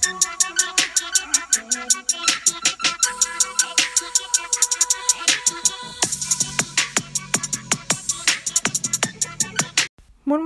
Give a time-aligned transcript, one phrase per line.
[0.00, 0.16] Moin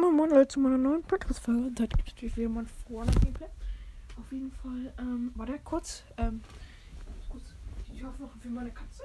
[0.00, 1.68] Moin Moin Leute zu meiner neuen Podcast-Folge.
[1.68, 3.46] Und heute gibt es natürlich wieder mal vorne Gameplay.
[4.18, 6.02] Auf jeden Fall, ähm, warte kurz.
[6.16, 6.40] Ähm,
[7.28, 7.44] kurz.
[7.92, 9.04] Ich hoffe noch für meine Katze.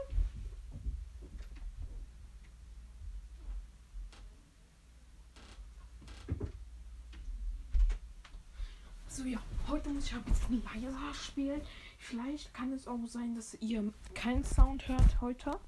[9.12, 11.62] So ja, heute muss ich ein bisschen leiser spielen.
[11.98, 15.60] Vielleicht kann es auch sein, dass ihr keinen Sound hört heute.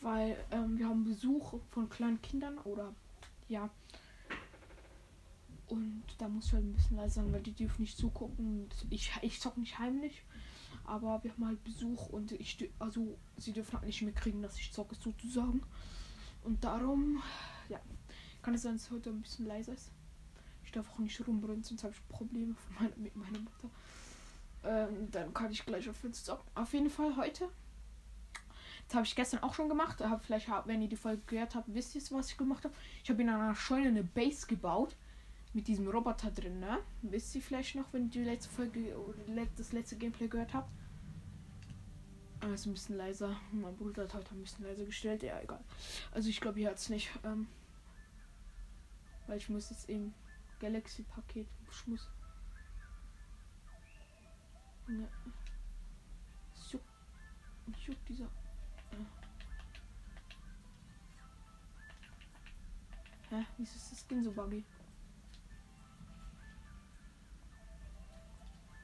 [0.00, 2.92] Weil ähm, wir haben Besuch von kleinen Kindern oder
[3.48, 3.70] ja.
[5.68, 8.68] Und da muss ich halt ein bisschen leiser sein, weil die dürfen nicht zugucken.
[8.90, 10.24] Ich, ich zock nicht heimlich.
[10.84, 14.58] Aber wir haben halt Besuch und ich also sie dürfen halt nicht mehr kriegen, dass
[14.58, 15.62] ich zocke sozusagen.
[16.42, 17.22] Und darum,
[17.68, 17.78] ja,
[18.42, 19.92] kann es sein, dass es heute ein bisschen leiser ist.
[20.68, 23.70] Ich darf auch nicht rumbrüllen, sonst habe ich Probleme von meiner, mit meiner Mutter.
[24.64, 26.46] Ähm, dann kann ich gleich auf uns zocken.
[26.54, 27.48] Auf jeden Fall heute.
[28.86, 29.98] Das habe ich gestern auch schon gemacht.
[30.02, 32.74] Hab, vielleicht, wenn ihr die Folge gehört habt, wisst ihr, was ich gemacht habe.
[33.02, 34.94] Ich habe in einer Scheune eine Base gebaut.
[35.54, 36.80] Mit diesem Roboter drin, ne?
[37.00, 39.16] Wisst ihr vielleicht noch, wenn ihr die letzte Folge oder
[39.56, 40.70] das letzte Gameplay gehört habt?
[42.40, 43.34] Ah, ist ein bisschen leiser.
[43.52, 45.22] Mein Bruder hat heute ein bisschen leiser gestellt.
[45.22, 45.64] Ja, egal.
[46.12, 47.08] Also ich glaube, ihr hört es nicht.
[47.24, 47.46] Ähm,
[49.26, 50.12] weil ich muss jetzt eben
[50.58, 51.46] Galaxy-Paket.
[51.70, 52.10] Ich muss.
[54.88, 55.08] Ja.
[56.54, 56.88] Es juckt,
[57.66, 58.24] mich juckt dieser.
[58.24, 59.04] Äh.
[63.30, 63.46] Hä?
[63.58, 64.64] Wieso ist das Skin so buggy?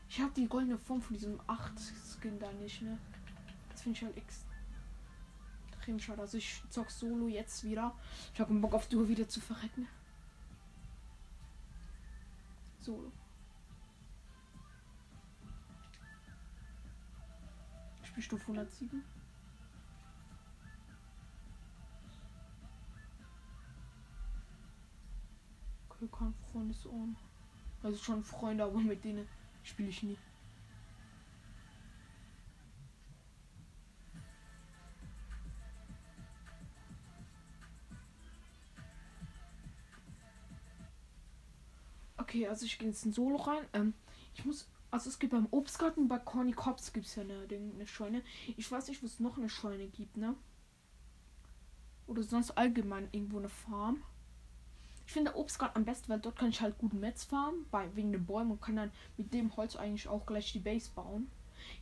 [0.08, 2.98] Ich habe die goldene Form von diesem 8 Skin da nicht, ne?
[3.70, 6.20] Das finde ich halt extrem schade.
[6.20, 7.96] Also ich zock solo jetzt wieder.
[8.32, 9.88] Ich habe Bock auf Duo wieder zu verrecken.
[12.84, 13.10] Solo.
[18.02, 19.02] Ich bin Stufe 107.
[25.88, 27.16] Okay, kein Freundesohren.
[27.82, 29.26] Also schon Freunde, aber mit denen
[29.62, 30.18] spiele ich nie.
[42.34, 43.64] Okay, also ich gehe jetzt in Solo rein.
[43.72, 43.94] Ähm,
[44.34, 44.68] ich muss.
[44.90, 48.22] Also es gibt beim Obstgarten bei Corny Cops gibt es ja eine, eine Scheune.
[48.56, 50.34] Ich weiß nicht, wo es noch eine Scheune gibt, ne?
[52.08, 54.02] Oder sonst allgemein irgendwo eine Farm.
[55.06, 58.12] Ich finde Obstgarten am besten, weil dort kann ich halt gut Metz farmen, bei, wegen
[58.12, 61.30] den Bäumen und kann dann mit dem Holz eigentlich auch gleich die Base bauen.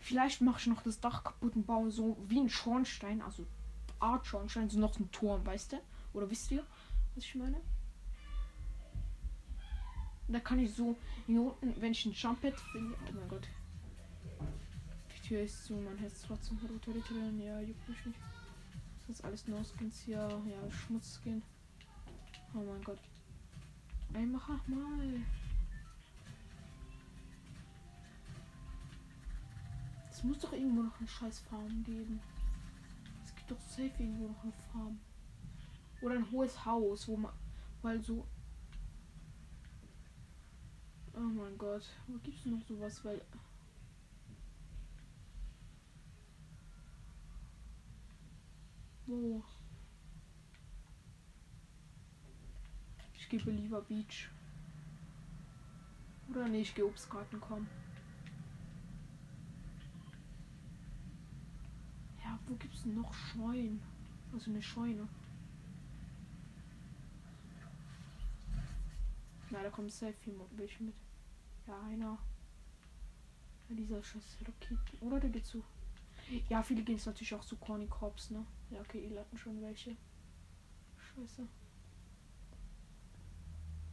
[0.01, 3.47] Vielleicht mache ich noch das Dach kaputt und baue so wie ein Schornstein, also
[4.01, 5.81] Art Schornstein, so noch ein Turm, weißt du?
[6.13, 6.65] Oder wisst ihr,
[7.15, 7.61] was ich meine?
[10.33, 12.97] Da kann ich so hier unten, wenn ich ein Jumpet finde.
[13.07, 13.47] Oh mein Gott.
[15.15, 17.39] Die Tür ist zu, mein Herz trotzdem runterrittern.
[17.39, 18.19] Ja, juckt mich nicht.
[19.07, 20.17] Das ist alles No Skins hier.
[20.17, 21.43] Ja, Schmutzskin.
[22.55, 22.99] Oh mein Gott.
[24.15, 25.23] Ey, mach mal.
[30.11, 32.21] Es muss doch irgendwo noch eine scheiß Farm geben.
[33.23, 34.99] Es gibt doch safe irgendwo noch eine Farm.
[36.01, 37.33] Oder ein hohes Haus, wo man.
[37.83, 38.27] Weil so.
[41.15, 41.85] Oh mein Gott.
[42.07, 43.05] Wo gibt's noch sowas?
[43.05, 43.21] Weil.
[49.07, 49.43] Wo?
[53.15, 54.31] Ich gebe lieber Beach.
[56.31, 57.69] Oder nee, ich gehe Obstgarten kommen.
[62.25, 63.83] Ja, wo gibt's denn noch Scheunen?
[64.33, 65.09] Also eine Scheune.
[69.53, 70.95] Na, da kommt sehr viel welche mit.
[71.67, 72.19] Ja, einer.
[73.69, 74.99] Dieser scheiß Raketen.
[75.01, 75.63] Oder der geht zu.
[76.49, 78.47] Ja, viele gehen jetzt natürlich auch zu Corny Corps, ne?
[78.71, 79.95] Ja, okay, ihr hatten schon welche.
[80.97, 81.47] Scheiße.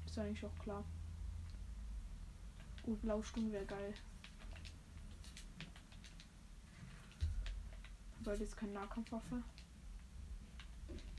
[0.06, 0.86] Ist eigentlich auch klar.
[2.84, 3.94] Gut, Blaustunde wäre geil.
[8.22, 9.44] Weil jetzt keine Nahkampfwaffe.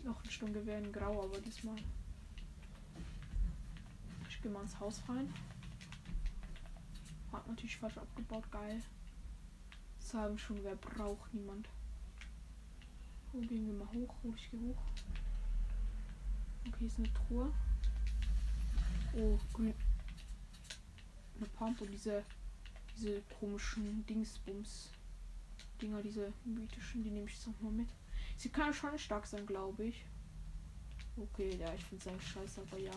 [0.03, 1.77] Noch ein Sturmgewehr in Grau, aber diesmal.
[4.41, 5.31] Ich gehe mal ins Haus rein.
[7.31, 8.83] Hat natürlich falsch abgebaut, geil.
[9.99, 11.69] Sagen schon, wer braucht niemand.
[13.35, 14.15] Wo gehen wir mal hoch?
[14.23, 14.83] Hol ich gehe hoch.
[16.67, 17.53] Okay, ist eine Truhe.
[19.15, 19.75] Oh, grün.
[21.37, 22.25] Eine Pump und diese,
[22.97, 24.89] diese komischen Dingsbums.
[25.83, 27.91] Dinger, diese mythischen, die nehme ich jetzt noch mal mit.
[28.39, 30.07] Sie kann schon stark sein, glaube ich.
[31.19, 32.93] Okay, ja, ich finde es eigentlich scheiße, aber ja.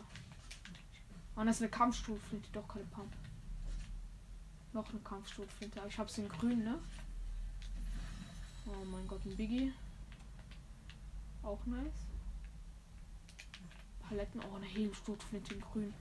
[1.35, 3.12] Und das ist eine Kampfstufe, doch keine Pump.
[4.74, 5.81] Noch eine Kampfstoffflinte.
[5.88, 6.80] Ich hab's in grün, ne?
[8.65, 9.74] Oh mein Gott, ein Biggie.
[11.41, 12.07] Auch nice.
[14.00, 14.41] Paletten.
[14.50, 15.94] Oh, eine Hehlstotflinte in grün.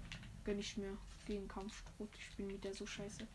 [0.44, 0.96] Gönn ich mir
[1.26, 2.08] gegen Kampfstot.
[2.18, 3.26] Ich bin mit der so scheiße.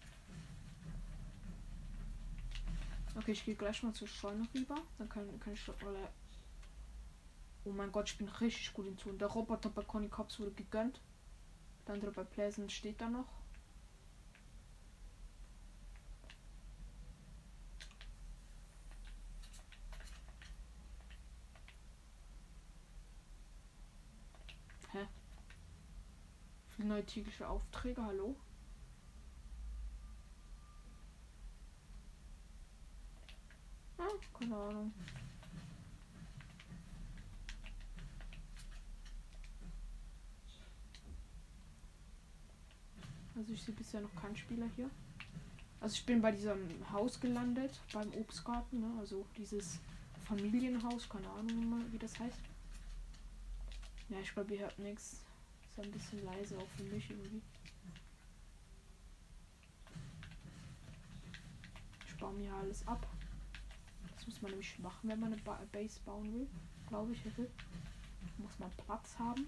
[3.16, 4.76] Okay, ich gehe gleich mal zur Scheune rüber.
[4.98, 5.68] Dann kann, kann ich.
[5.70, 6.12] Oder
[7.66, 9.18] oh mein Gott, ich bin richtig gut in Tun.
[9.18, 11.02] Der Roboter bei Conny Cops wurde gegönnt.
[11.88, 13.28] Der andere bei Pleasant steht da noch.
[24.92, 25.08] Hä?
[26.76, 28.36] Viele neue tägliche Aufträge, hallo?
[33.98, 34.04] Ah,
[34.38, 34.94] keine Ahnung.
[43.38, 44.90] Also ich sehe bisher noch keinen Spieler hier.
[45.80, 46.60] Also ich bin bei diesem
[46.92, 48.92] Haus gelandet, beim Obstgarten, ne?
[49.00, 49.80] also dieses
[50.26, 52.40] Familienhaus, keine Ahnung wie das heißt.
[54.10, 55.24] Ja, ich glaube, ihr hört nichts.
[55.70, 57.42] Ist ein bisschen leise auch für mich irgendwie.
[62.08, 63.06] Ich baue mir alles ab.
[64.16, 66.48] Das muss man nämlich machen, wenn man eine ba Base bauen will.
[66.88, 67.22] Glaube ich,
[68.40, 69.46] muss man Platz haben.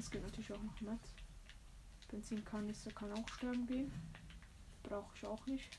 [0.00, 1.12] Es geht natürlich auch noch Netz.
[2.08, 3.92] Benzinkanister kann auch sterben gehen.
[4.82, 5.78] Brauche ich auch nicht.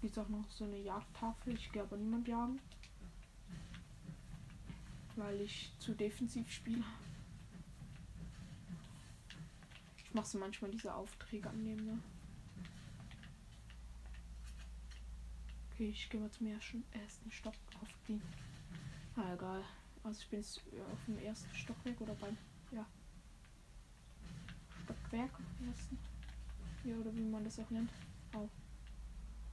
[0.00, 1.52] Gibt auch noch so eine Jagdtafel.
[1.52, 2.58] Ich gehe aber niemand jagen.
[5.16, 6.82] Weil ich zu defensiv spiele.
[9.98, 11.98] Ich mache so manchmal diese Aufträge annehmen, ne?
[15.70, 18.22] Okay, ich gehe mal zum ersten, ersten Stock auf die.
[19.16, 19.62] Ah, egal.
[20.02, 22.38] Also ich bin jetzt auf dem ersten Stockwerk oder beim.
[22.70, 22.86] Ja.
[25.12, 25.98] Besten.
[26.84, 27.90] Ja, oder wie man das auch nennt.
[28.34, 28.48] Au.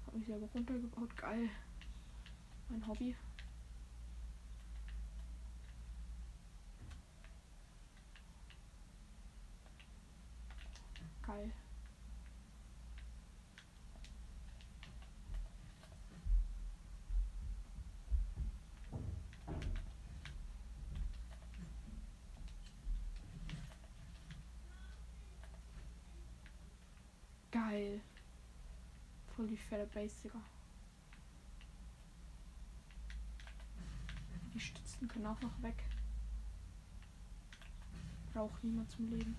[0.05, 1.17] Hab mich selber runtergebaut.
[1.17, 1.49] Geil.
[2.69, 3.13] Mein Hobby.
[11.27, 11.51] Geil.
[27.59, 27.99] Geil.
[29.35, 30.41] Voll die fette Basiker.
[34.53, 35.83] Die Stützen können auch noch weg.
[38.31, 39.35] Braucht niemand zum Leben.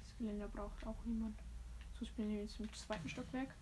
[0.00, 1.40] Das Geländer braucht auch niemand.
[1.94, 3.54] So, ich bin jetzt im zweiten Stockwerk.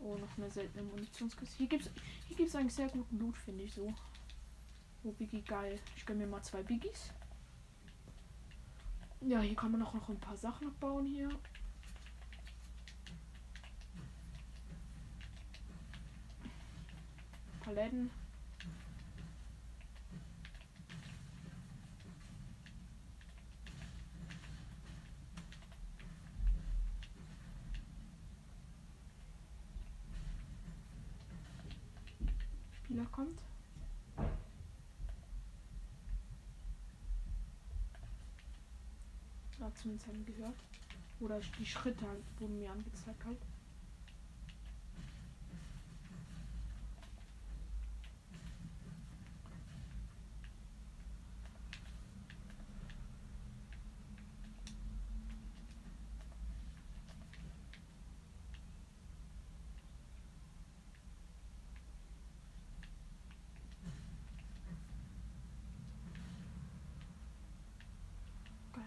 [0.00, 1.56] Oh, noch eine seltene Munitionskiste.
[1.58, 1.90] Hier gibt's,
[2.28, 3.92] hier gibt's eigentlich sehr guten Loot, finde ich so.
[5.04, 5.78] Oh, Biggie, geil.
[5.96, 7.12] Ich gönne mir mal zwei Biggies.
[9.20, 11.28] Ja, hier kann man auch noch ein paar Sachen bauen hier.
[17.60, 18.10] Paletten.
[32.72, 33.42] Spieler kommt.
[39.58, 40.54] Oder zumindest haben gehört.
[41.20, 43.38] Oder die Schritte halt wurden mir angezeigt halt.
[68.72, 68.84] Geil.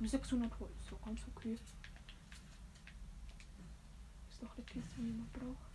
[0.00, 1.52] Schon 600 Holz, so ganz okay.
[4.30, 5.68] Ist doch eine Kiste, die jemand braucht.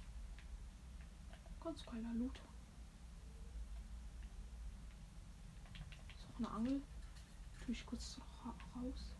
[1.63, 2.41] Ganz geiler Loot.
[6.15, 6.81] Ist auch eine Angel.
[7.63, 9.13] Tue ich kurz ra raus.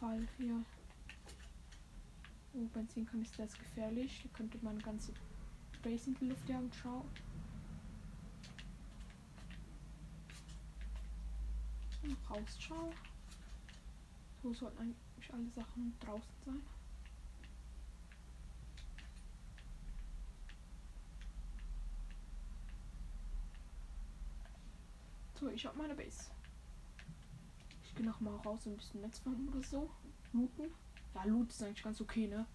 [0.00, 0.64] Fall hier.
[2.54, 4.20] Oh, Benzinkanister ist gefährlich.
[4.22, 5.12] Da könnte man ganze
[5.82, 6.70] Base in die Luft jagen.
[6.72, 7.04] Ciao.
[12.02, 12.90] Und raus, ciao.
[14.42, 16.62] So sollten eigentlich alle Sachen draußen sein.
[25.38, 26.30] So, ich habe meine Base.
[27.84, 29.90] Ich gehe nochmal raus und ein bisschen Netz fahren oder so.
[30.32, 30.72] Looten.
[31.14, 32.46] Ja, Loot ist eigentlich ganz okay, ne?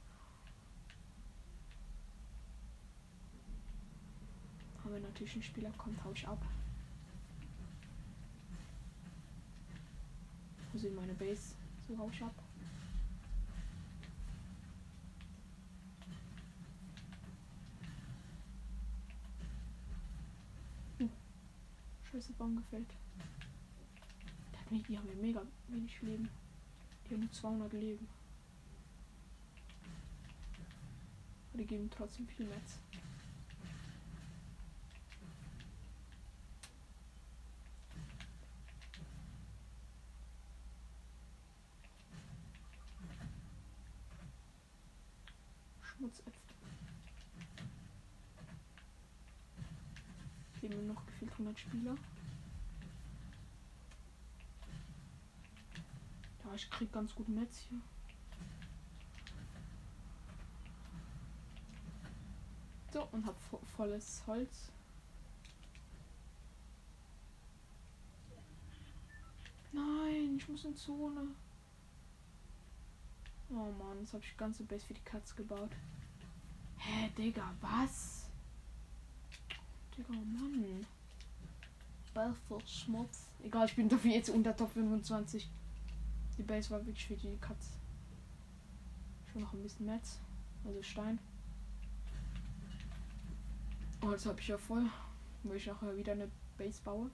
[4.85, 6.43] Aber natürlich ein Spieler kommt, hau ich ab.
[10.71, 11.55] Wo sind meine Base?
[11.87, 12.33] So hau ich ab.
[20.99, 21.09] Uh,
[22.11, 22.87] scheiße, Baum gefällt.
[24.71, 26.27] Die haben ja mega wenig Leben.
[27.07, 28.07] Die haben nur 200 Leben.
[31.53, 32.79] Aber die geben trotzdem viel Netz.
[45.83, 46.33] Schmutzäpfel.
[50.61, 51.95] Leben nur noch gefühlt 100 Spieler.
[56.43, 57.79] Ja, ich krieg ganz gut Netz hier.
[62.93, 64.71] So, und hab vo volles Holz.
[69.71, 71.29] Nein, ich muss in Zone.
[73.49, 75.71] Oh Mann, jetzt habe ich ganze Base für die Katze gebaut.
[76.77, 78.29] Hä, Digga, was?
[79.97, 80.85] Digga, Mann.
[82.13, 83.25] Belfort Schmutz.
[83.43, 85.49] Egal, ich bin dafür jetzt unter Top 25.
[86.37, 87.71] Die Base war wirklich für die Katze.
[89.25, 90.19] Ich will noch ein bisschen Metz.
[90.63, 91.17] Also Stein.
[94.05, 94.89] Oh, jetzt habe ich ja voll.
[95.43, 97.09] Will ich nachher wieder eine Base baue.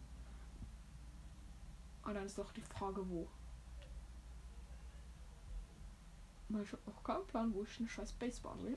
[2.02, 3.28] Aber dann ist doch die Frage, wo.
[6.50, 8.76] Weil ich habe auch keinen Plan, wo ich eine scheiß Base bauen will.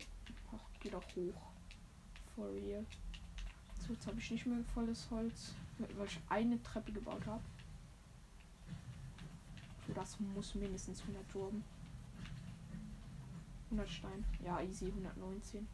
[0.52, 1.52] Ach, geh doch hoch.
[2.34, 2.84] For real.
[3.80, 7.42] So, jetzt habe ich nicht mehr volles Holz, weil ich eine Treppe gebaut habe.
[9.86, 11.64] Für das muss mindestens 100 Turben.
[13.70, 14.24] 100 Stein.
[14.44, 15.66] Ja, easy, 119.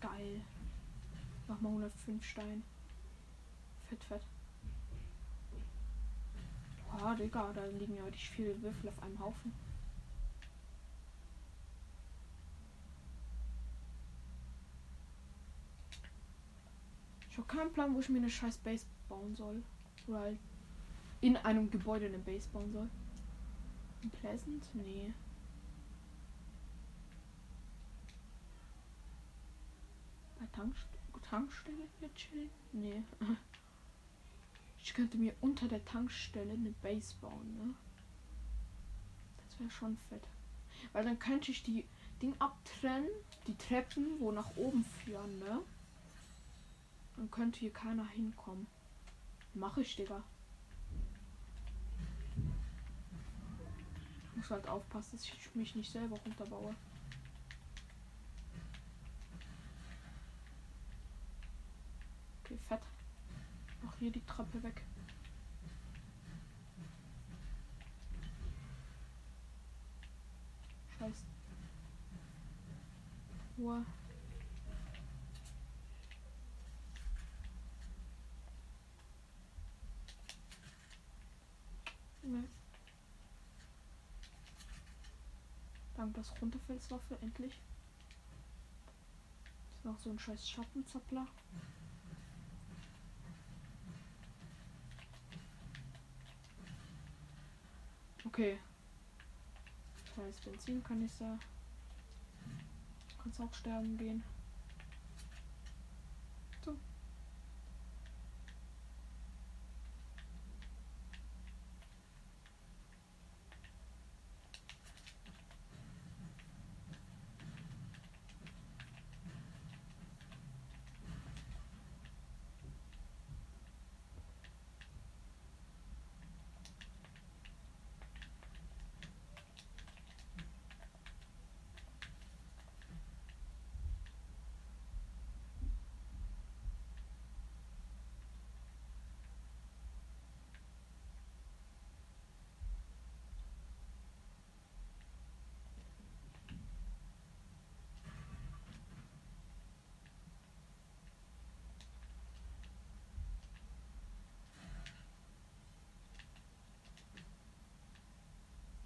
[0.00, 0.40] Geil.
[1.46, 2.62] Mach mal 105 Stein.
[3.88, 4.22] Fett, fett.
[6.90, 9.52] Boah, Digga, da liegen ja richtig viele Würfel auf einem Haufen.
[17.30, 19.62] Ich habe keinen Plan, wo ich mir eine scheiß Base bauen soll.
[20.08, 20.38] Oder halt
[21.20, 22.88] in einem Gebäude eine Base bauen soll.
[24.02, 24.64] In Pleasant?
[24.74, 25.12] Nee.
[30.38, 30.97] Bei Tankst
[31.28, 32.50] Tankstelle hier chillen?
[32.72, 33.02] Nee.
[34.80, 37.74] Ich könnte mir unter der Tankstelle eine Base bauen, ne?
[39.36, 40.22] Das wäre schon fett.
[40.94, 41.84] Weil dann könnte ich die
[42.22, 43.10] Ding abtrennen,
[43.46, 45.60] die Treppen, wo nach oben führen, ne?
[47.16, 48.66] Dann könnte hier keiner hinkommen.
[49.52, 50.24] Mache ich, Digga.
[54.30, 56.74] Ich muss halt aufpassen, dass ich mich nicht selber runterbaue.
[62.48, 62.80] Okay, fett.
[63.82, 64.82] Mach hier die Treppe weg.
[70.98, 71.24] Scheiße.
[73.58, 73.84] Ruhe.
[82.22, 82.44] Nee.
[85.96, 87.60] Dank das Runterfelswaffe endlich.
[89.74, 91.26] Ist noch so ein scheiß Schattenzappler.
[98.24, 98.58] Okay.
[100.14, 101.38] Scheiß Benzinkanister.
[103.22, 104.22] Kannst auch sterben gehen.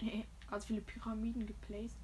[0.04, 1.96] Hey, also viele Pyramiden geplaced.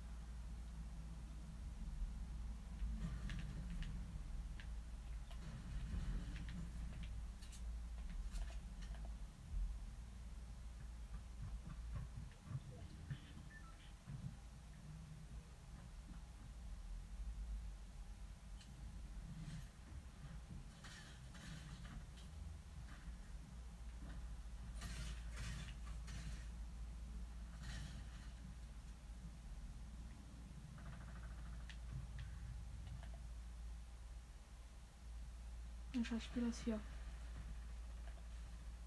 [36.11, 36.81] Ein Schauspieler ist hier.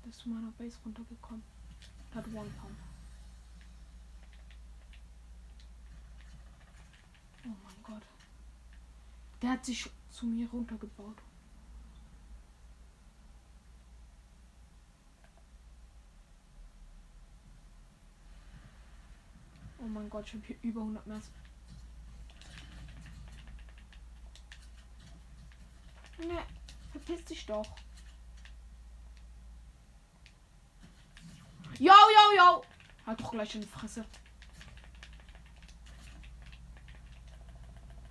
[0.03, 1.43] Der ist zu meiner Base runtergekommen.
[2.15, 2.77] Hat One Pound.
[7.45, 8.01] Oh mein Gott.
[9.39, 11.17] Der hat sich zu mir runtergebaut.
[19.77, 21.21] Oh mein Gott, ich habe hier über 100 mehr.
[26.17, 26.60] Ne.
[26.91, 27.65] Verpiss dich doch.
[31.79, 32.63] Yo, yo, yo.
[33.07, 34.05] Halt doch gleich in die Fresse.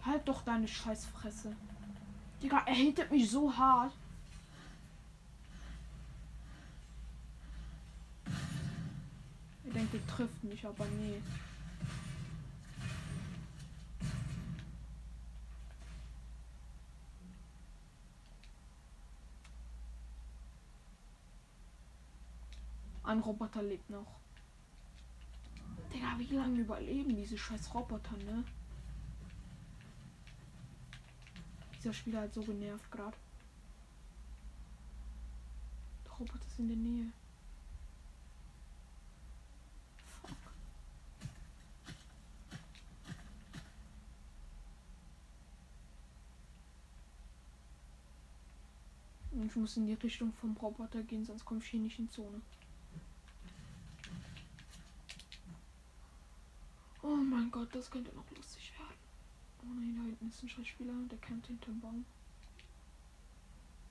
[0.05, 1.55] Halt doch deine Scheißfresse.
[2.43, 3.93] Digga, er hittet mich so hart.
[9.65, 11.21] Ich denke, er trifft mich, aber nee.
[23.11, 24.07] Ein Roboter lebt noch.
[25.93, 28.45] Digga, wie lange überleben diese scheiß Roboter, ne?
[31.77, 33.17] Dieser Spieler hat so genervt gerade.
[36.05, 37.13] Der Roboter ist in der Nähe.
[40.23, 40.37] Fuck.
[49.49, 52.41] Ich muss in die Richtung vom Roboter gehen, sonst komme ich hier nicht in Zone.
[57.03, 57.17] Oh
[57.51, 58.97] mein Gott, das könnte noch lustig werden.
[59.63, 62.05] Oh nein, da hinten ist ein Schauspieler, der kämpft hinterm Baum.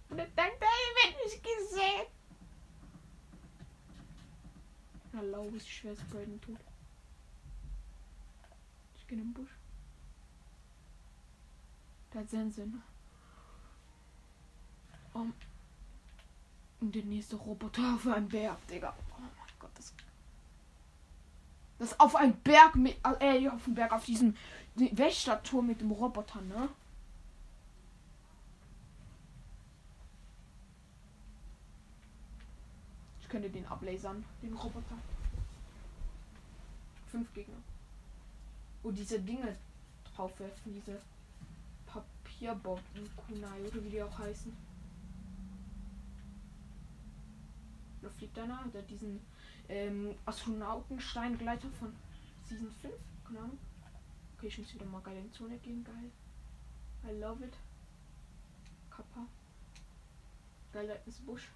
[0.10, 2.08] Und er wird nicht gesehen.
[5.12, 6.58] Na, lau ist schwer zu Braden tot.
[8.96, 9.52] Ich gehe in den Busch.
[12.14, 12.82] Der hat seinen Sinn.
[15.14, 15.34] Um.
[16.80, 18.96] Und der nächste Roboter für einen Berg, Digga.
[19.12, 19.94] Oh mein Gott, das
[21.80, 22.98] das auf einem Berg mit.
[23.20, 24.36] Äh, auf dem Berg, auf diesem
[24.76, 26.70] Wächterturm mit dem Roboter, ne?
[33.22, 34.98] Ich könnte den ablasern, den Roboter.
[37.08, 37.58] Fünf Gegner.
[38.84, 39.56] Und diese Dinge
[40.04, 41.02] draufwerfen, diese
[41.86, 44.56] Papierbomben, Kunai oder wie die auch heißen.
[48.02, 49.20] Da fliegt einer, der diesen
[49.70, 51.94] ähm, Astronautensteingleiter von
[52.46, 52.94] Season 5.
[53.26, 53.58] Keine Ahnung.
[54.38, 55.84] Okay, ich muss wieder mal geil in Zone gehen.
[55.84, 56.12] Geil.
[57.12, 57.54] I love it.
[58.90, 59.26] Kappa.
[60.74, 61.50] Geil, da ist Busch.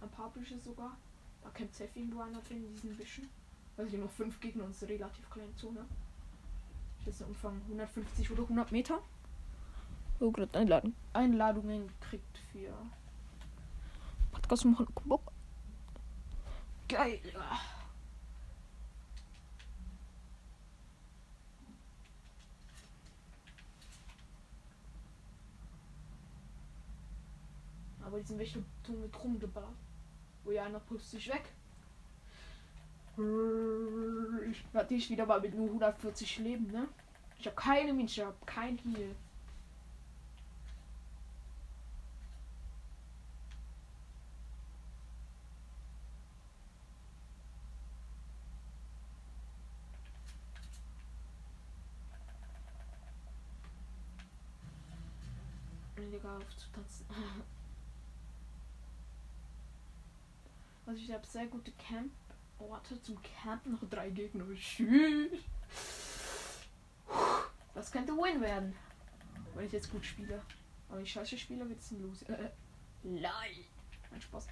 [0.00, 0.96] Ein paar Büsche sogar.
[1.42, 3.28] Da kämpft safe irgendwo einer drin in diesen Büschen.
[3.88, 5.86] Hier noch fünf Gegner und eine relativ kleine Zone.
[7.04, 9.00] Das ist ein Umfang 150 oder 100 Meter.
[10.20, 10.94] Oh, gerade Einladung.
[11.12, 12.72] Einladungen kriegt für
[14.32, 14.88] Podcast machen.
[16.88, 17.20] Geil.
[28.02, 29.68] Aber die sind welche mit rumgeballert.
[30.44, 31.44] Wo ja einer pustet sich weg.
[34.50, 36.88] Ich werde ich wieder mal mit nur 140 Leben, ne?
[37.38, 39.14] Ich habe keine Mensch, ich habe kein Heal.
[56.58, 57.06] Digga, aufzutanzen.
[60.86, 63.72] Also ich habe sehr gute Camp-Orte zum Campen.
[63.72, 64.46] Noch drei Gegner.
[64.54, 65.38] Tschüss.
[67.74, 68.74] Das könnte Win werden.
[69.54, 70.42] Wenn ich jetzt gut spiele.
[70.88, 72.26] Aber ich scheiße spiele, wird es ein Lose.
[72.28, 72.48] Äh.
[74.10, 74.48] Mein Spaß.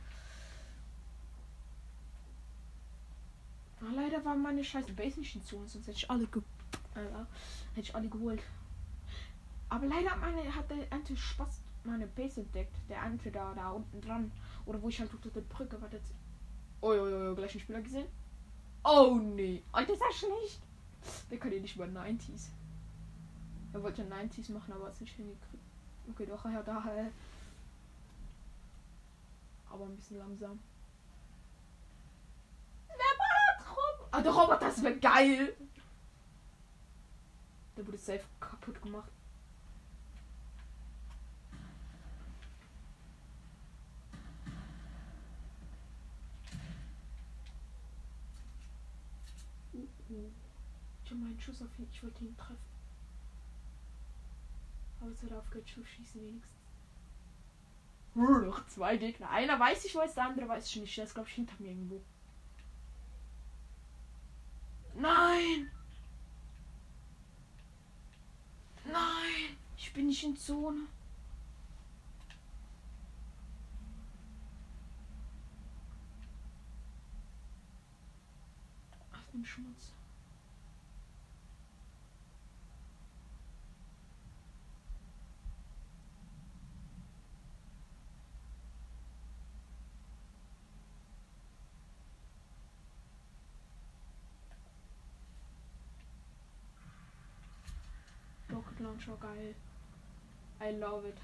[3.80, 6.42] Ach, leider war meine scheiße Base nicht in Zone, sonst hätte ich alle ge
[6.96, 7.00] äh,
[7.74, 8.42] hätte ich alle geholt.
[9.70, 12.74] Aber leider hat, meine, hat der Ante Spaß meine Base entdeckt.
[12.88, 14.32] Der Ante da, da unten dran.
[14.64, 15.88] Oder wo ich halt unter der Brücke war.
[16.80, 18.06] Oh, oh, oh, gleich einen Spieler gesehen.
[18.84, 19.62] Oh nee.
[19.72, 20.60] Alter, ist das schlecht.
[21.30, 22.48] Der kann ja nicht über 90s.
[23.72, 25.64] Er wollte 90s machen, aber es nicht hingekriegt.
[26.10, 26.84] Okay, doch, ja, da.
[26.96, 27.10] Äh,
[29.70, 30.58] aber ein bisschen langsam.
[32.88, 34.08] Wer da drum?
[34.10, 35.54] Ah, der Roboter, das wäre geil.
[37.76, 39.10] Der wurde safe kaputt gemacht.
[51.06, 51.86] Ich habe meinen Schuss auf ihn.
[51.92, 52.56] Ich wollte ihn treffen.
[55.00, 56.58] Aber es hat aufgehört, Schuss schießen wenigstens.
[58.14, 59.30] Noch zwei Gegner.
[59.30, 60.96] Einer weiß ich, ist der andere weiß ich nicht.
[60.96, 62.02] Der ist, glaube ich, hinter mir irgendwo.
[64.94, 65.70] Nein!
[68.84, 69.56] Nein!
[69.76, 70.88] Ich bin nicht in Zone.
[79.12, 79.95] Auf dem Schmutz.
[99.26, 99.54] Geil.
[100.60, 101.18] I love it.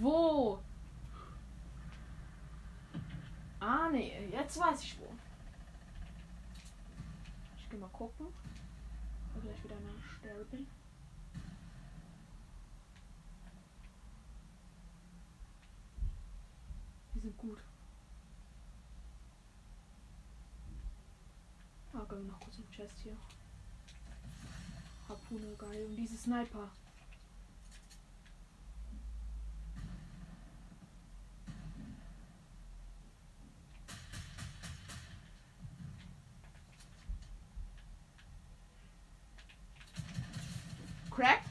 [0.00, 0.58] Wo?
[3.60, 5.06] Ah, nee, jetzt weiß ich wo.
[7.58, 8.26] Ich geh mal gucken.
[9.36, 9.76] Ob gleich wieder
[10.18, 10.66] Stelle bin.
[17.14, 17.58] Die sind gut.
[21.92, 23.16] Ah, gehen wir noch kurz im Chest hier.
[25.32, 25.86] Harpune, geil.
[25.88, 26.70] Und diese Sniper.
[41.10, 41.42] Crack?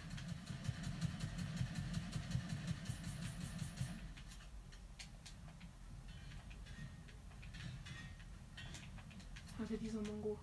[9.59, 10.37] Hatte dieser Mongo.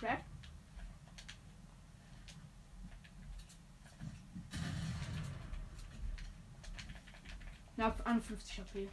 [0.00, 0.24] Crap.
[7.80, 8.88] Ja, 51 HP.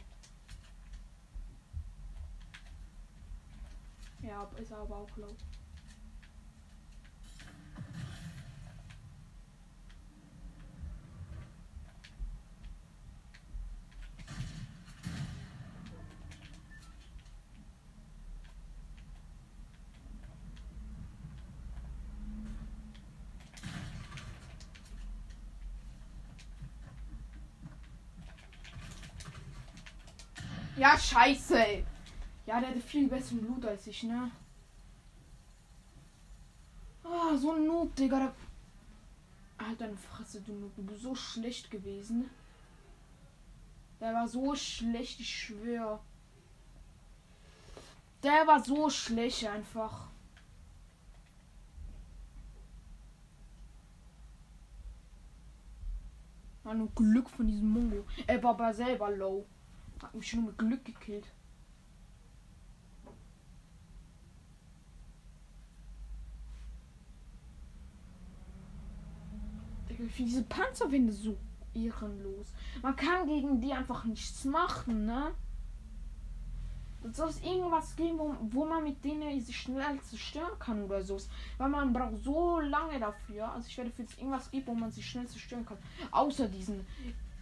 [4.22, 5.36] Ja, ist aber auch low.
[30.88, 31.66] Ja, scheiße.
[31.66, 31.84] ey.
[32.46, 34.30] Ja, der hatte viel besseren Blut als ich, ne?
[37.04, 38.18] Ah, so ein Noob, Digga.
[38.18, 38.34] Der...
[39.66, 40.74] Halt deine Fresse, du Noob.
[40.76, 42.30] Du bist so schlecht gewesen.
[44.00, 46.00] Der war so schlecht, ich schwöre.
[48.22, 50.08] Der war so schlecht einfach.
[56.62, 58.06] War nur Glück von diesem Mungo.
[58.26, 59.46] Er war aber selber low.
[60.02, 61.26] Hat mich nur mit Glück gekillt.
[69.88, 71.36] Ich finde diese Panzerwinde so
[71.74, 72.52] ehrenlos.
[72.82, 75.34] Man kann gegen die einfach nichts machen, ne?
[77.04, 81.02] Es soll es irgendwas geben, wo, wo man mit denen sich schnell zerstören kann oder
[81.02, 81.16] so.
[81.56, 83.50] Weil man braucht so lange dafür.
[83.52, 85.78] Also ich werde für irgendwas geben, wo man sich schnell zerstören kann.
[86.10, 86.84] Außer diesen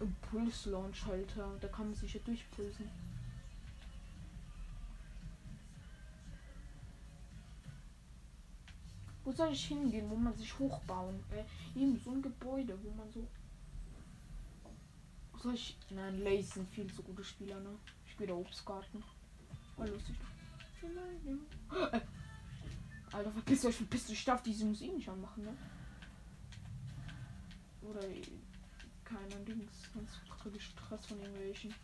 [0.01, 1.57] Impuls-Launch-Halter.
[1.61, 2.89] Da kann man sich ja durchpulsen.
[9.25, 11.19] Wo soll ich hingehen, wo man sich hochbauen?
[11.33, 13.27] Äh, eben so ein Gebäude, wo man so.
[15.33, 15.77] Wo soll ich.
[15.91, 17.71] Nein, Lazy sind viel zu gute Spieler, ne?
[18.05, 19.03] Ich spiele Obstgarten.
[19.77, 20.15] War lustig.
[21.93, 22.01] Äh.
[23.13, 24.19] Alter, verpiss euch, verpiss euch.
[24.19, 25.57] Ich darf diese Musik nicht anmachen, ne?
[27.83, 28.03] Oder
[29.07, 29.89] keiner Dings.
[29.95, 31.75] Sonst kriege ich Stress von irgendwelchen.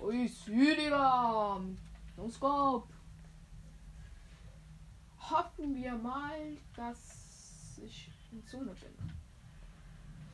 [0.00, 1.60] Ui, Südiger!
[2.16, 2.92] No scope!
[5.30, 9.12] Hoffen wir mal, dass ich in Zone bin.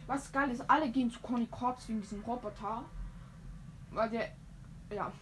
[0.06, 2.84] Was geil ist, alle gehen zu Conny Corps wegen diesem Roboter.
[3.90, 4.32] Weil der.
[4.92, 5.12] Ja.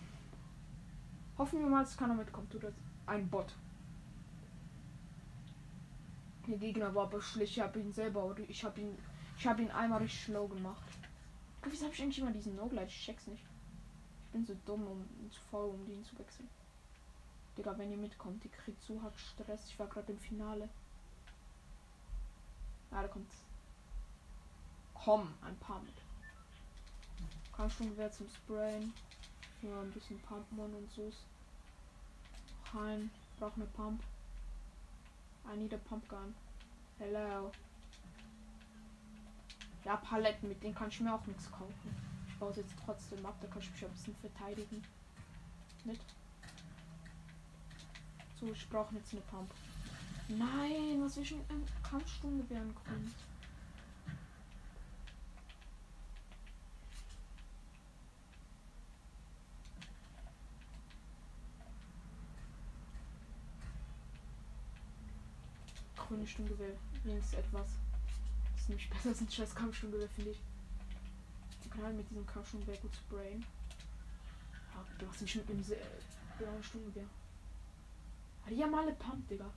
[1.36, 2.54] Hoffen wir mal, dass keiner mitkommt.
[2.54, 2.72] Oder
[3.06, 3.54] ein Bot.
[6.46, 7.58] Der Gegner war aber schlecht.
[7.58, 8.24] Ich habe ihn selber.
[8.24, 8.96] Oder ich habe ihn.
[9.38, 10.82] Ich habe ihn einmal richtig schlau gemacht.
[11.62, 12.86] Wieso habe ich eigentlich immer diesen No-Glide?
[12.86, 13.42] Ich check's nicht.
[13.42, 16.48] Ich bin so dumm, um zu faul, um den zu wechseln.
[17.56, 19.68] Digga, wenn ihr mitkommt, die kriegt so hart Stress.
[19.68, 20.68] Ich war gerade im Finale.
[22.90, 23.36] Ja, da kommt's.
[24.94, 25.94] Komm, ein mit.
[27.54, 28.92] Kann schon wer zum Sprayen.
[29.62, 31.12] Ja, ein bisschen Pumpen und so.
[32.74, 33.10] Rein.
[33.38, 34.02] Brauch eine Pump.
[35.46, 36.34] I need a pump gun.
[36.98, 37.52] Hello.
[39.84, 41.96] Ja, Paletten, mit denen kann ich mir auch nichts kaufen.
[42.28, 44.82] Ich baue es jetzt trotzdem ab, da kann ich mich ein bisschen verteidigen.
[45.84, 46.04] Nicht?
[48.38, 49.50] So, ich brauche jetzt eine Pump.
[50.28, 53.14] Nein, was will ich mit einem Kampfsturmgewehren kommen?
[65.96, 67.87] Grüne Sturmgewehr, wenigstens etwas.
[68.68, 70.40] Nämlich besser als ein scheiß Kampfsturmgewehr, finde ich.
[71.64, 73.44] Die kann halt mit diesem Kampfsturmgewehr gut sprayen.
[74.74, 75.64] Ja, du hast mich mit dem
[76.38, 77.06] blauen Sturmgewehr.
[78.44, 79.50] Ah, die haben alle Pump, Digga.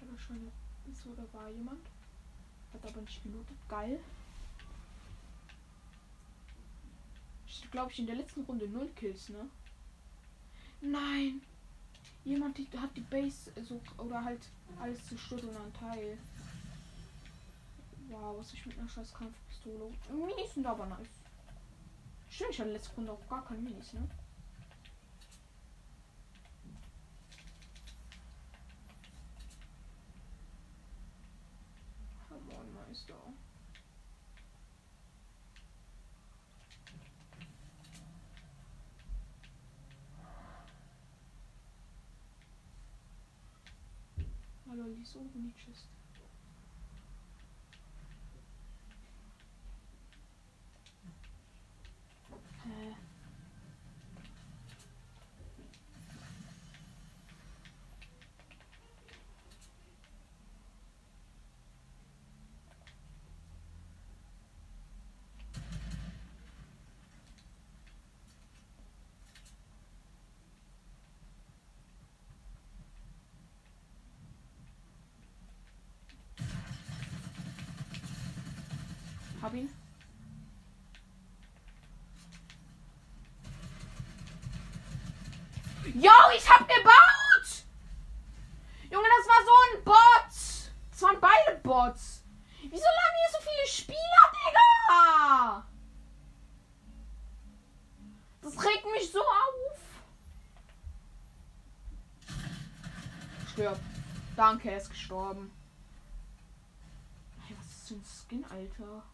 [0.00, 0.50] Da war schon
[0.90, 1.86] ist oder war jemand.
[2.72, 3.56] Hat aber nicht gelootet.
[3.68, 4.00] Geil.
[7.70, 9.48] Glaube ich in der letzten Runde null Kills, ne?
[10.80, 11.42] Nein.
[12.24, 14.40] Jemand die, hat die Base so oder halt
[14.80, 16.18] alles zerstört und ein Teil.
[18.08, 19.90] Wow, was ich mit einer scheiß Kampfpistole.
[20.10, 21.08] Minis sind aber nice.
[22.30, 24.08] Schön, ich hatte letzte Runde auch gar keine Minis, ne?
[45.14, 45.88] Hallo, die ist
[79.40, 79.72] Hab ihn.
[85.94, 87.64] Yo, ich hab gebaut!
[88.90, 90.68] Junge, das war so ein Bot!
[90.90, 92.24] Das waren beide Bots.
[92.60, 95.66] Wieso laden hier so viele Spieler, Digga?
[98.42, 99.78] Das regt mich so auf.
[103.52, 103.78] Stirb.
[104.36, 105.50] Danke, er ist gestorben.
[107.46, 109.04] Hey, was ist denn Skin, Alter?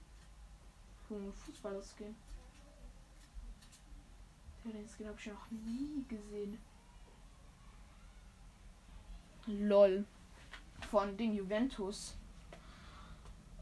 [1.14, 2.14] Ein Fußballer-Skin.
[4.64, 6.58] Den Skin habe ich noch nie gesehen.
[9.46, 10.04] Lol.
[10.90, 12.16] Von den Juventus.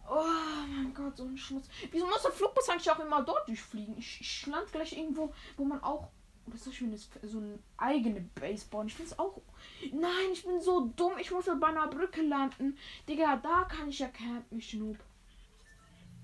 [0.08, 0.24] Oh
[0.68, 1.68] mein Gott, so ein Schmutz.
[1.90, 3.96] Wieso muss der Flugbus eigentlich auch immer dort durchfliegen?
[3.98, 6.08] Ich, ich land gleich irgendwo, wo man auch.
[6.46, 8.88] Was soll ich mir so eine eigene Base bauen?
[8.88, 9.40] Ich find's auch.
[9.92, 11.12] Nein, ich bin so dumm.
[11.18, 12.76] Ich muss ja bei einer Brücke landen.
[13.08, 14.76] Digga, da kann ich ja campen, ich.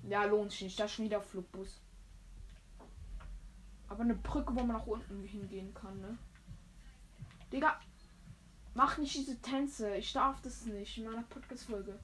[0.08, 0.80] Ja, lohnt sich nicht.
[0.80, 1.80] Da ist schon wieder Flugbus.
[3.88, 6.18] Aber eine Brücke, wo man nach unten hingehen kann, ne?
[7.52, 7.78] Digga,
[8.74, 9.96] mach nicht diese Tänze.
[9.96, 11.98] Ich darf das nicht in meiner Podcast-Folge.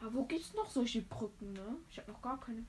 [0.00, 1.76] Aber wo gibt's noch solche Brücken, ne?
[1.88, 2.64] Ich habe noch gar keine.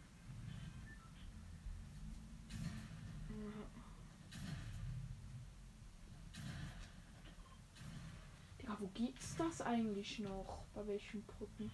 [8.74, 10.64] Digga, wo gibt's das eigentlich noch?
[10.74, 11.72] Bei welchen Brücken?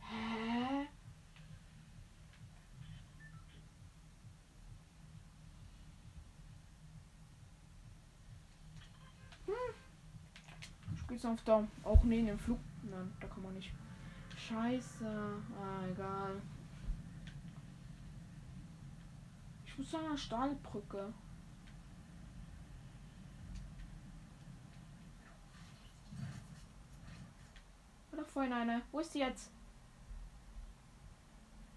[0.00, 0.88] Hä?
[9.46, 10.96] Hm.
[10.96, 12.58] Spielst auf da auch neben dem Flug?
[12.82, 13.72] Nein, da kann man nicht.
[14.36, 15.06] Scheiße.
[15.60, 16.42] Ah, egal.
[19.64, 19.98] Ich muss zu
[28.16, 28.32] einer Stahlbrücke.
[28.32, 28.82] vorhin eine.
[28.92, 29.50] Wo ist die jetzt?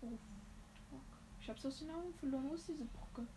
[0.01, 0.17] Oh,
[0.89, 1.01] fuck.
[1.41, 2.49] Ich hab's aus den Augen verloren.
[2.49, 3.27] Wo ist diese Brücke?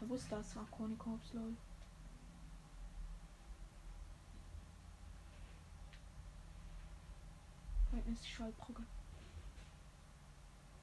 [0.00, 0.56] Ja, wo ist das?
[0.70, 1.56] Kornikorps, lol.
[7.92, 8.82] Da ist die Schwaldbrücke.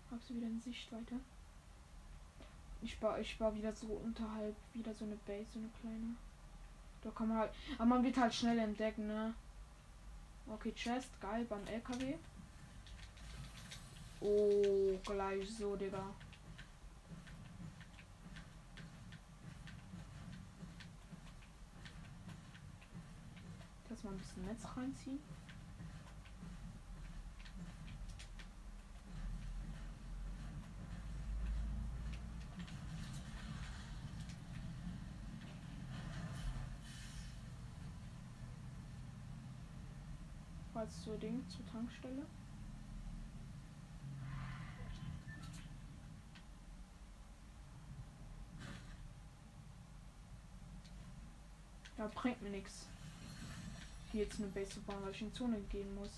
[0.10, 1.20] Hab sie wieder in Sichtweite.
[2.82, 6.16] Ich baue, ich baue wieder so unterhalb wieder so eine Base, so eine kleine.
[7.04, 7.52] Da kann man halt.
[7.78, 9.34] Aber man wird halt schnell entdecken, ne?
[10.48, 12.16] Okay, Chest, geil, beim LKW.
[14.22, 16.04] Oh, gleich so, Digga.
[23.90, 25.20] Lass mal ein bisschen Netz reinziehen.
[41.02, 42.26] Zur Ding, zur Tankstelle.
[51.98, 52.88] Ja, bringt mir nichts.
[54.12, 56.10] Hier jetzt eine Base zu bauen, weil ich in Zone gehen muss.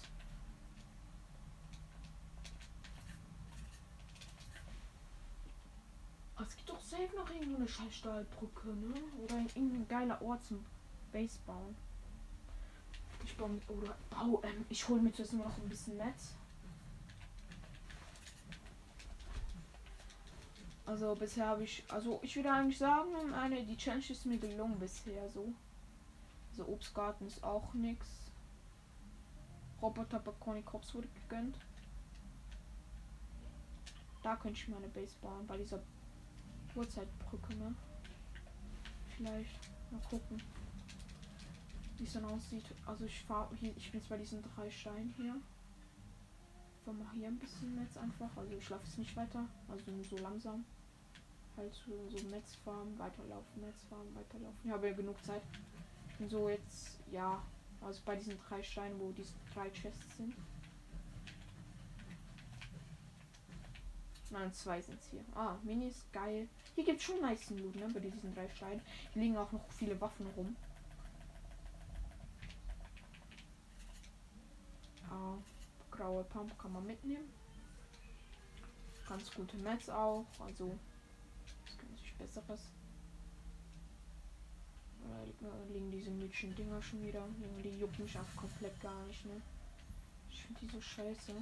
[6.42, 8.94] Es gibt doch safe noch irgendwo eine scheiß Stahlbrücke, ne?
[9.24, 10.66] Oder irgendein geiler Ort zum
[11.12, 11.76] Base bauen.
[13.26, 16.36] Ich baue mit, oder bau, ähm, ich hole mir zuerst noch ein bisschen Netz.
[20.86, 24.80] Also bisher habe ich, also ich würde eigentlich sagen, eine, die Challenge ist mir gelungen
[24.80, 25.52] bisher so.
[26.52, 28.08] Also Obstgarten ist auch nix.
[29.82, 31.58] Roboter bei Cornycops wurde gegönnt.
[34.22, 35.82] Da könnte ich meine Base bauen, bei dieser
[36.76, 37.74] Uhrzeitbrücke, ne?
[39.18, 39.60] Vielleicht.
[39.92, 40.42] Mal gucken.
[41.98, 42.66] Wie es dann aussieht.
[42.86, 45.36] Also ich fahre hier, ich bin jetzt bei diesen drei Steinen hier.
[46.78, 48.30] Ich fahr mal hier ein bisschen Netz einfach.
[48.36, 49.48] Also ich schlafe jetzt nicht weiter.
[49.70, 50.66] Also nur so langsam.
[51.58, 54.60] Halt so, so Netzfarm, weiterlaufen, Netzfarm, weiterlaufen.
[54.64, 55.42] Ich habe ja genug Zeit.
[56.10, 57.42] Ich bin so jetzt, ja,
[57.82, 60.36] also bei diesen drei Steinen, wo diese drei Chests sind.
[64.32, 65.24] Nein, zwei sind es hier.
[65.34, 66.50] Ah, Minis, geil.
[66.74, 68.82] Hier gibt es schon nice Loot, ne, bei diesen drei Steinen.
[69.14, 70.56] Hier liegen auch noch viele Waffen rum.
[75.10, 75.38] Ah,
[75.96, 77.32] graue Pump kann man mitnehmen.
[79.08, 80.78] Ganz gute Mets auch, also
[81.68, 82.62] es gibt natürlich besseres.
[85.40, 87.24] Da liegen diese Mädchen Dinger schon wieder.
[87.64, 89.42] Die jucken mich einfach komplett gar nicht, ne?
[90.32, 91.34] Ich finde die so scheiße.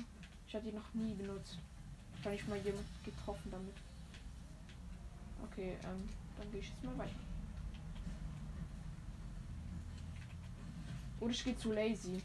[0.48, 1.58] Ich hatte die noch nie benutzt.
[2.32, 3.76] Ich mal jemand getroffen damit.
[5.44, 7.20] Okay, ähm, dann gehe ich jetzt mal weiter.
[11.20, 12.22] Oder ich gehe zu lazy.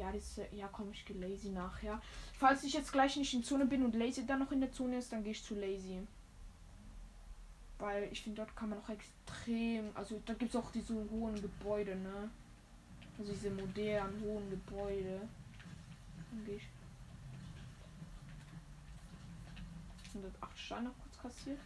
[0.00, 2.00] Ja, das, ja, komm, ich gehe lazy nachher.
[2.32, 4.96] Falls ich jetzt gleich nicht in Zone bin und lazy dann noch in der Zone
[4.96, 5.98] ist, dann gehe ich zu lazy.
[7.78, 9.90] Weil ich finde, dort kann man auch extrem.
[9.94, 12.30] Also, da gibt es auch diese hohen Gebäude, ne?
[13.18, 15.20] Also, diese modernen, hohen Gebäude.
[16.30, 16.68] Dann gehe ich.
[20.14, 21.58] 108 Steine kurz kassiert.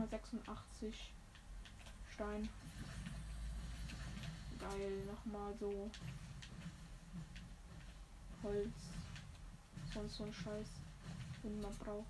[0.00, 1.12] Nochmal 86
[2.14, 2.48] Stein.
[4.58, 5.90] Geil, nochmal so
[8.42, 8.72] Holz.
[9.92, 10.68] Sonst so ein Scheiß,
[11.44, 12.06] den man braucht.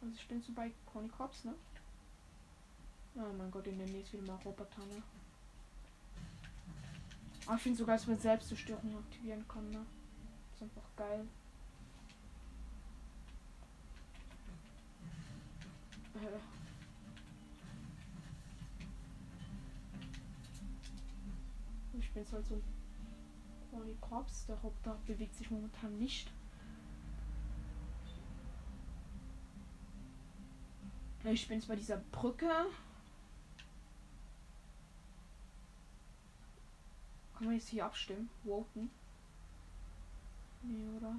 [0.00, 1.54] Also ich bin so bei Conny Cops, ne?
[3.16, 4.80] Oh mein Gott, in der Nähe ist wieder mal Roboter?
[7.44, 9.84] Aber ich finde sogar, dass man Selbstzerstörung aktivieren kann, ne?
[10.54, 11.26] ist einfach geil.
[21.98, 22.60] Ich bin jetzt halt so
[23.70, 24.46] Pony Corps.
[24.48, 26.30] Der Roboter bewegt sich momentan nicht.
[31.24, 32.48] Ich bin jetzt bei dieser Brücke.
[37.34, 38.30] Kann man jetzt hier abstimmen?
[38.44, 38.90] Voten?
[40.62, 41.16] Nee, oder?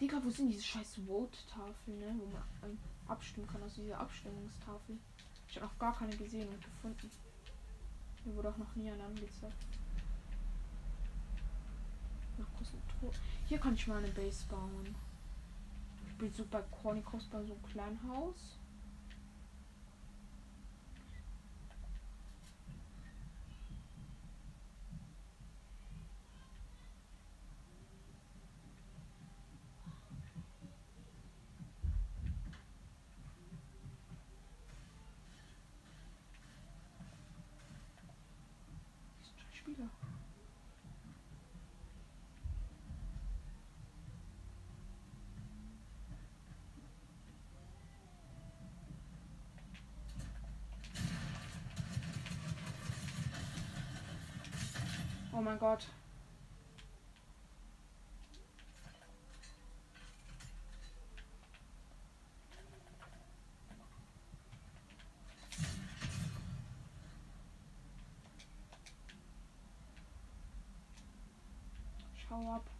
[0.00, 2.14] Digga, wo sind diese scheiß Vote-Tafeln, ne?
[2.18, 2.78] Wo man ähm,
[3.08, 4.98] abstimmen kann, also diese Abstimmungstafel.
[5.48, 7.10] Ich habe noch gar keine gesehen und gefunden.
[8.24, 9.54] Mir wurde auch noch nie eine angezeigt.
[13.46, 14.94] Hier kann ich mal eine Base bauen.
[16.08, 18.58] Ich bin so bei bei so einem kleinen Haus.
[39.52, 39.90] Spieler.
[55.38, 55.86] Oh mein Gott.
[72.16, 72.70] Schau ab.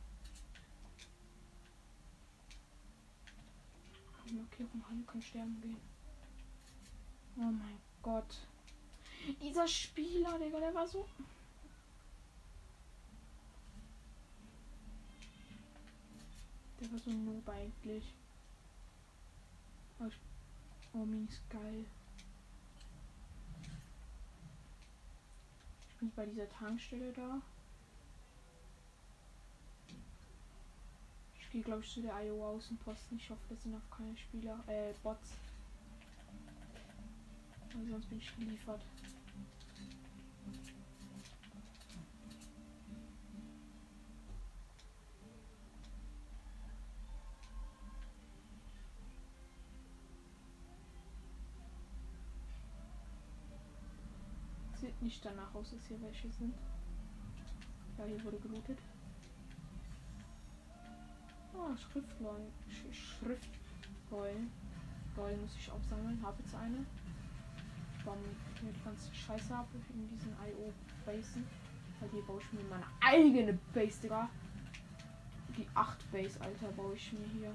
[4.27, 5.77] Die Markierung Hand kann sterben gehen.
[7.37, 8.25] Oh mein Gott.
[9.43, 11.07] Dieser Spieler, Digga, der war so.
[16.81, 18.15] Der war so ein Noob eigentlich.
[20.93, 21.85] Oh, Mini ist geil.
[25.89, 27.41] Ich bin bei dieser Tankstelle da.
[31.39, 33.19] Ich gehe, glaube ich, zu der Iowa Außenposten.
[33.19, 35.33] Ich hoffe, das sind auch keine Spieler, äh, Bots.
[37.75, 38.81] Weil sonst bin ich geliefert.
[54.81, 56.53] Sieht nicht danach aus, dass hier welche sind.
[57.97, 58.79] Ja, hier wurde gelootet.
[61.55, 62.53] Ah, Schriftrollen.
[62.69, 64.51] Sch Schriftrollen.
[65.17, 66.21] Rollen muss ich aufsammeln.
[66.23, 66.85] Habe jetzt eine.
[68.05, 68.19] Bauen
[68.63, 71.47] mir die ganze Scheiße ab in diesen IO-Basen.
[72.01, 74.29] Weil hier baue ich mir meine eigene Base, Digga.
[75.57, 77.53] Die 8 Base, Alter, baue ich mir hier.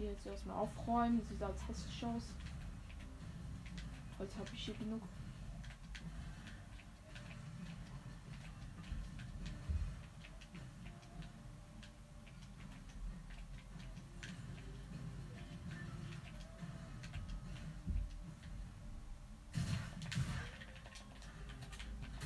[0.00, 1.20] Hier jetzt erstmal aufräumen.
[1.28, 2.22] Sieht als hässlich aus.
[4.18, 5.02] Holz habe ich hier genug.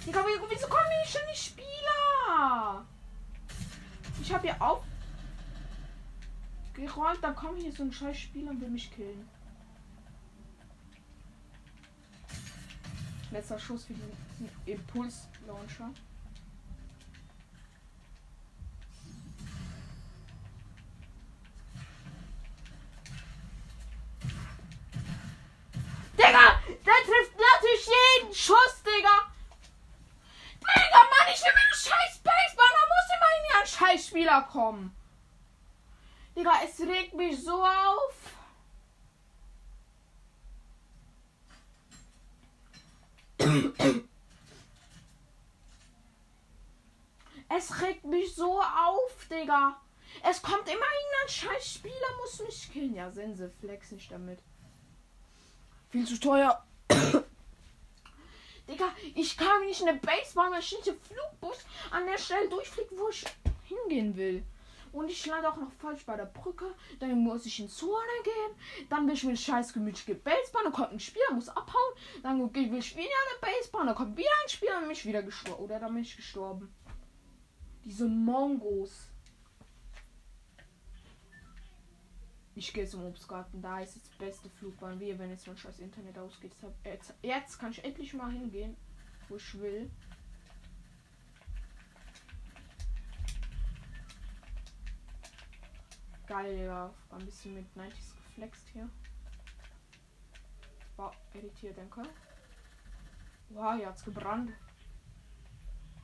[0.07, 2.85] Digga, wieso kommen hier schon die Spieler?
[4.23, 4.85] Ich habe hier auf
[6.75, 9.29] geräumt, dann kommt hier so ein scheiß Spieler und will mich killen.
[13.31, 14.13] Letzter Schuss für den
[14.67, 15.91] Impuls-Launcher.
[26.17, 26.61] Digga!
[26.69, 29.33] Der trifft natürlich jeden Schuss, Digga!
[30.61, 35.04] Digga, Mann, ich will mir einen scheiß Baseball, da muss immerhin ja ein scheiß kommen.
[36.37, 38.15] Digga, es regt mich so auf.
[47.57, 49.81] Es regt mich so auf, Digga.
[50.23, 50.83] Es kommt immerhin
[51.23, 52.95] ein scheiß Spieler, muss mich killen.
[52.95, 54.41] Ja, Sense, flex nicht damit.
[55.91, 56.65] Viel zu teuer.
[58.69, 61.59] Digga, ich kann nicht eine Baseballmaschine Flugbus
[61.91, 63.25] an der Stelle durchfliegen, wo ich
[63.65, 64.43] hingehen will.
[64.95, 66.73] Und ich lande auch noch falsch bei der Brücke.
[67.01, 68.89] Dann muss ich in Zone gehen.
[68.89, 70.63] Dann will ich mir scheiß gemütliche Baseball.
[70.63, 71.95] Dann kommt ein Spieler, muss abhauen.
[72.23, 73.87] Dann will ich wieder eine Baseball.
[73.87, 75.65] Dann kommt wieder ein Spieler und mich wieder gestorben.
[75.65, 76.73] Oder dann bin ich gestorben.
[77.85, 79.11] Diese Mongos.
[82.55, 83.61] Ich gehe zum Obstgarten.
[83.61, 85.01] Da ist jetzt beste Flugbahn.
[85.01, 86.53] Wie wenn jetzt mein scheiß Internet ausgeht.
[86.85, 88.77] Jetzt, jetzt kann ich endlich mal hingehen,
[89.29, 89.91] wo ich will.
[96.27, 96.93] Geil, ja.
[97.11, 98.89] War ein bisschen mit 90s geflext hier.
[100.97, 102.03] War editiert, denke.
[103.51, 104.53] Wow, hier hat's gebrannt.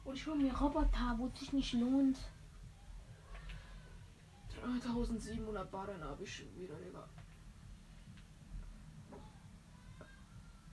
[0.05, 2.19] Und ich hole mir Roboter, wo es sich nicht lohnt.
[4.63, 7.09] 3700 Barren habe ich schon wieder, Digga.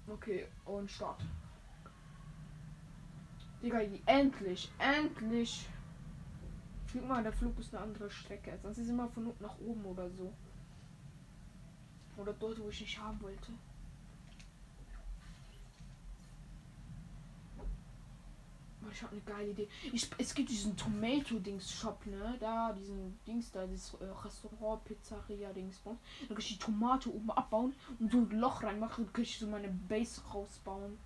[0.07, 1.21] Okay, und Start.
[3.61, 5.67] Digga, endlich, endlich.
[6.97, 8.57] Flieg mal, der Flug ist eine andere Strecke.
[8.61, 10.33] Sonst ist immer von unten nach oben oder so.
[12.17, 13.51] Oder dort, wo ich nicht haben wollte.
[18.91, 19.67] Ich habe eine geile Idee.
[19.93, 22.35] Ich, es gibt diesen Tomato-Dings-Shop, ne?
[22.39, 25.79] Da, diesen Dings da, dieses äh, Restaurant, Pizzeria, Dings.
[25.83, 25.91] Da
[26.27, 29.45] kann ich die Tomate oben abbauen und so ein Loch reinmachen und kann ich so
[29.45, 30.97] meine Base rausbauen.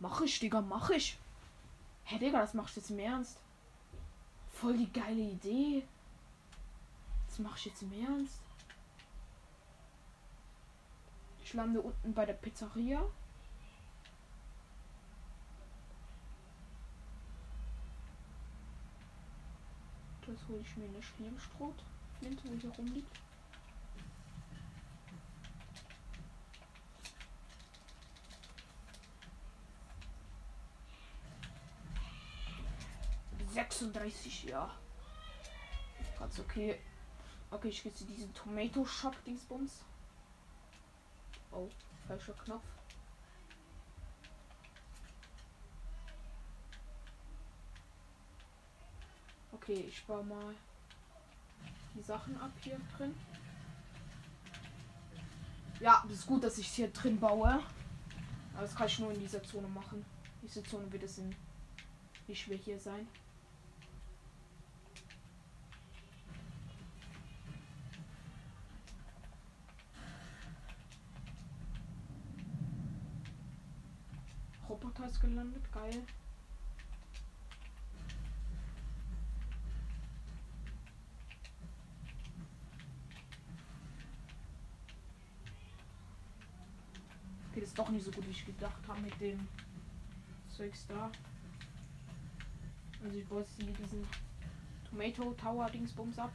[0.00, 1.18] Mach ich, Digga, mach ich.
[2.04, 3.38] Hä, Digga, das machst du jetzt im Ernst?
[4.60, 5.86] Voll die geile Idee.
[7.26, 8.42] Das mache ich jetzt im Ernst.
[11.42, 13.02] Ich lande unten bei der Pizzeria.
[20.26, 21.82] Das hole ich mir eine Schirmstrot,
[22.20, 23.29] wenn wo hier rumliegt.
[33.50, 34.70] Sechsunddreißig, ja.
[36.18, 36.80] Ganz okay.
[37.50, 39.84] Okay, ich gehe zu diesem Tomato Shop Dingsbums.
[41.50, 41.68] Oh,
[42.06, 42.62] falscher Knopf.
[49.52, 50.54] Okay, ich baue mal
[51.94, 53.14] die Sachen ab hier drin.
[55.80, 57.62] Ja, das ist gut, dass ich es hier drin baue.
[58.54, 60.04] Aber das kann ich nur in dieser Zone machen.
[60.42, 61.34] Diese Zone wird es in
[62.28, 63.08] nicht schwer hier sein.
[75.10, 76.02] Ist gelandet, geil.
[87.54, 89.46] Das ist doch nicht so gut, wie ich gedacht habe mit dem
[90.48, 91.10] Zeugs da.
[93.04, 94.06] Also ich jetzt hier diesen
[94.88, 96.32] Tomato Tower Dingsbums ab.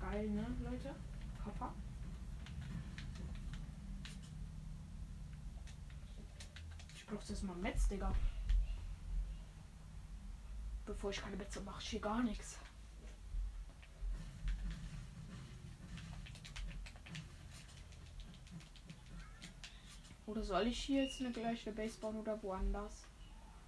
[0.00, 0.94] Geil, ne, Leute?
[1.42, 1.72] Papa.
[7.14, 8.12] Ich brauche das mal Metz, Digga.
[10.84, 12.58] Bevor ich keine Metze mache, ich hier gar nichts.
[20.26, 23.04] Oder soll ich hier jetzt eine gleiche Base bauen oder woanders?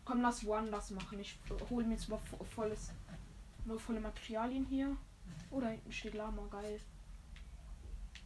[0.05, 1.21] Komm, lass woanders machen.
[1.21, 1.39] Ich
[1.71, 2.19] hole mir jetzt mal
[2.53, 2.91] volles,
[3.65, 4.97] nur volle Materialien hier.
[5.53, 6.81] Oder hinten steht Lama, geil.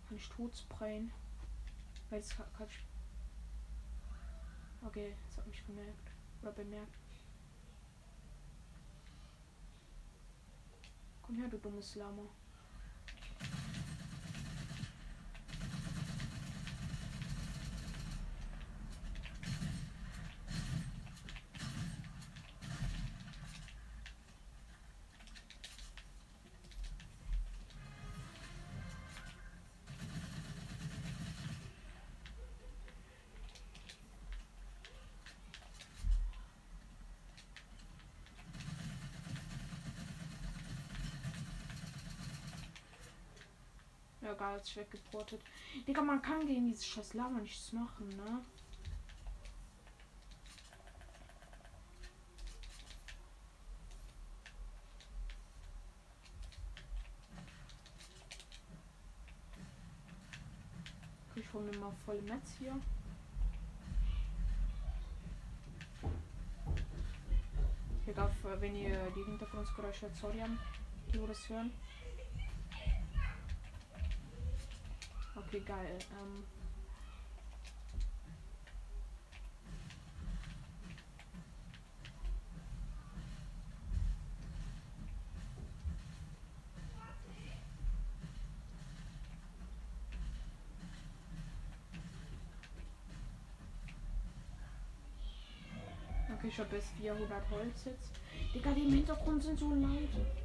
[0.09, 1.12] Kann ich tot sprayen.
[2.11, 2.89] Jetzt kann, kann ich.
[4.83, 6.11] Okay, das hat mich gemerkt.
[6.43, 6.97] Oder bemerkt.
[11.22, 12.22] Komm her, du dummes Lama.
[44.39, 45.41] Geil, ist weggeportet.
[45.87, 48.43] Digga, man kann gegen dieses scheiß Lava nichts machen, ne?
[61.35, 62.81] Ich hole mir mal voll Metz hier.
[68.07, 70.43] Egal, wenn ihr die Hintergrundgeräusche sorry
[71.12, 71.72] die das hören.
[75.47, 75.99] Okay, geil.
[76.12, 76.45] Ähm
[96.38, 98.11] Okay, ich habe jetzt 400 Holz jetzt.
[98.55, 100.39] Digga, die im Hintergrund sind so laut.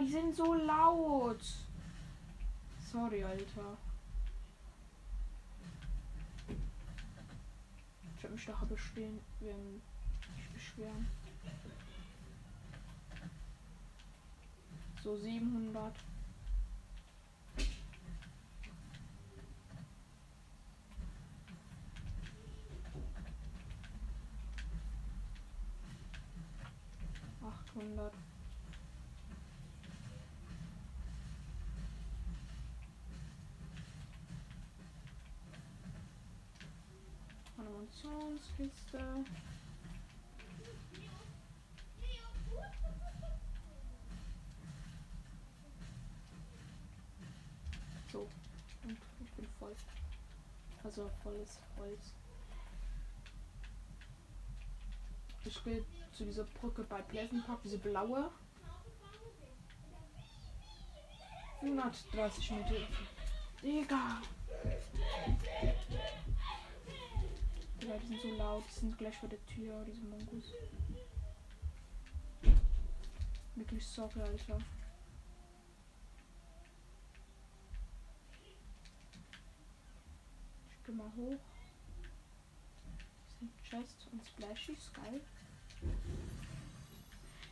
[0.00, 1.40] Die sind so laut.
[2.80, 3.78] Sorry, Alter.
[8.16, 9.80] Ich werde mich nachher bestehen, wenn
[10.38, 11.06] ich beschweren.
[15.02, 15.94] So 700.
[38.04, 38.98] Animationskiste.
[48.12, 48.28] So,
[48.84, 49.74] und ich bin voll.
[50.82, 52.12] Also volles Holz.
[55.46, 58.30] Ich gehe zu dieser Brücke bei Pleasant Park, diese blaue.
[61.60, 62.74] 130 Meter.
[63.62, 64.20] Digga.
[67.84, 68.64] Digga, die sind so laut.
[68.66, 70.52] Die sind gleich vor der Tür, diese Mongus.
[73.54, 74.58] Wirklich sorry, Alter.
[80.70, 81.38] Ich geh mal hoch.
[83.28, 85.20] Das sind Chest und Splashies, geil.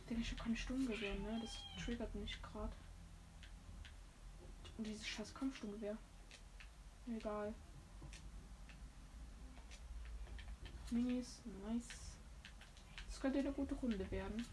[0.09, 1.41] Digga, ich hab keine Sturmgewehr, ne?
[1.43, 2.73] Das triggert mich gerade.
[4.79, 5.95] Und dieses scheiß Kampfsturmgewehr.
[7.05, 7.53] Egal.
[10.93, 11.87] Minis, nice.
[13.07, 14.45] Das könnte eine gute Runde werden.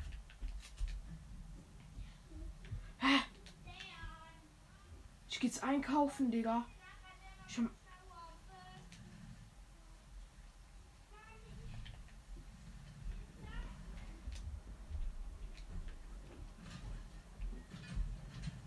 [5.29, 6.65] Ich geh jetzt einkaufen, Digga.
[7.47, 7.71] Ich hab...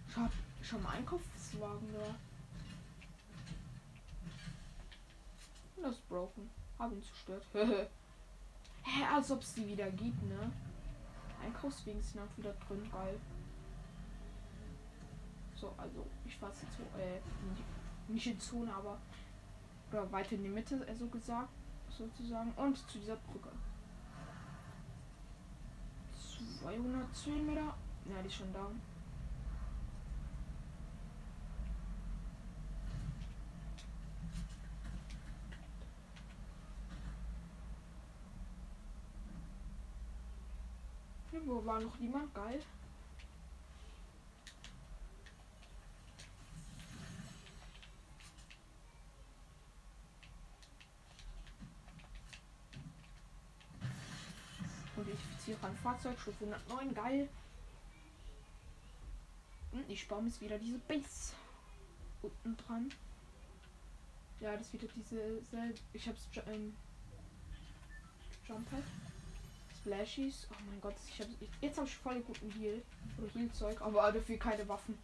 [0.07, 2.15] Ich hab, ich hab einen Einkaufswagen da.
[5.75, 6.49] Und das ist broken.
[7.03, 7.45] Ihn zerstört.
[8.83, 10.51] Hä, als ob es die wieder gibt, ne?
[11.43, 13.19] Einkaufswegen sind auch wieder drin, geil.
[15.55, 17.19] So, also ich fahr jetzt so, äh,
[18.07, 18.97] nicht in Zone, aber
[19.91, 21.49] oder weiter in die Mitte, äh, so gesagt,
[21.89, 22.51] sozusagen.
[22.53, 23.49] Und zu dieser Brücke.
[26.61, 27.75] 210 Meter.
[28.09, 28.67] Ja, die ist schon da.
[41.45, 42.33] Wo war noch niemand?
[42.33, 42.61] Geil.
[54.95, 57.29] Und ich fixiere ein Fahrzeug, Stufe 109, geil.
[59.73, 61.33] Und ich baue jetzt wieder diese Base
[62.21, 62.93] unten dran.
[64.39, 65.41] Ja, das wieder diese.
[65.91, 66.73] Ich hab's ähm,
[68.47, 68.83] Jump Pad.
[69.83, 70.47] Splashies.
[70.49, 71.27] Oh mein Gott, ich hab,
[71.61, 72.81] jetzt habe ich voll guten Heal.
[73.17, 74.97] Oder Healzeug, aber dafür keine Waffen.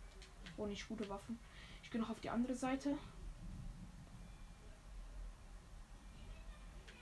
[0.57, 1.37] Oh, nicht gute Waffen.
[1.83, 2.97] Ich gehe noch auf die andere Seite.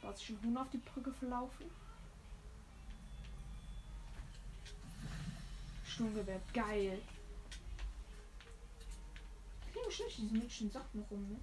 [0.01, 1.65] Da ist schon Huhn auf die Brücke verlaufen.
[5.85, 6.99] Sturmgewehr, geil.
[9.71, 11.39] Kriegen schlecht diesen Menschen Sachen rum, ne?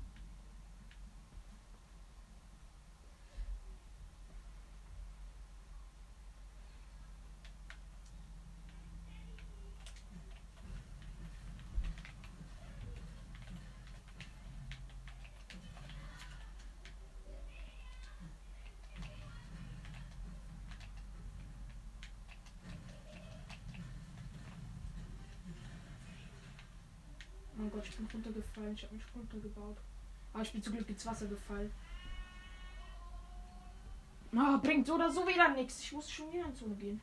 [27.56, 28.06] Oh Gott, ich bin
[28.54, 28.74] runtergefallen.
[28.74, 29.76] Ich habe mich runtergebaut.
[30.32, 31.72] Aber ich bin zum Glück ins Wasser gefallen.
[34.36, 35.80] Ah, bringt so oder so wieder nichts.
[35.80, 37.00] Ich muss schon wieder in Zone gehen.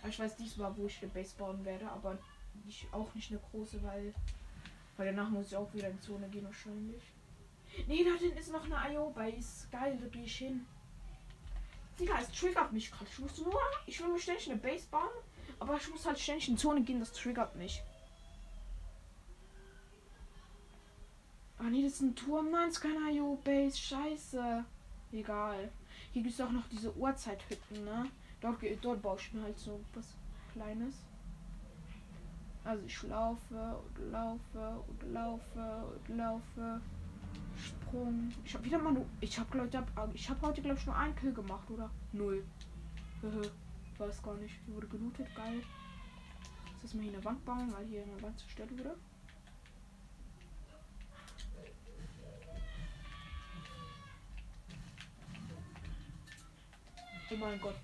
[0.00, 2.18] Aber ich weiß diesmal, wo ich eine Base bauen werde, aber
[2.64, 4.14] nicht, auch nicht eine große, weil,
[4.96, 7.02] weil danach muss ich auch wieder in Zone gehen wahrscheinlich.
[7.88, 9.66] Nee, da hinten ist noch eine IO-Base.
[9.72, 10.64] Geil, da gehe ich hin.
[11.98, 13.10] Digga, es triggert mich gerade.
[13.10, 15.10] Ich muss nur, ich will mir ständig eine Base bauen,
[15.58, 17.82] aber ich muss halt ständig in Zone gehen, das triggert mich.
[21.64, 22.50] Ah nee, das ist ein Turm.
[22.50, 23.78] Nein, es ist keine IO-Base.
[23.78, 24.64] Scheiße.
[25.12, 25.70] Egal.
[26.12, 28.06] Hier gibt es auch noch diese Uhrzeithütten, ne?
[28.40, 30.14] Dort, dort baue ich mir halt so was
[30.52, 30.94] Kleines.
[32.64, 36.80] Also ich laufe und laufe und laufe und laufe.
[37.56, 38.30] Sprung.
[38.44, 39.06] Ich habe wieder mal nur.
[39.20, 39.70] Ich habe glaube
[40.12, 41.90] ich habe heute glaube ich nur einen Kill gemacht, oder?
[42.12, 42.44] Null.
[43.98, 44.54] Weiß gar nicht.
[44.66, 45.34] Hier wurde gelootet.
[45.34, 45.62] Geil.
[46.82, 48.96] Jetzt mal hier eine Wand bauen, weil hier eine Wand zerstört wurde.
[57.34, 57.74] Oh mein Gott.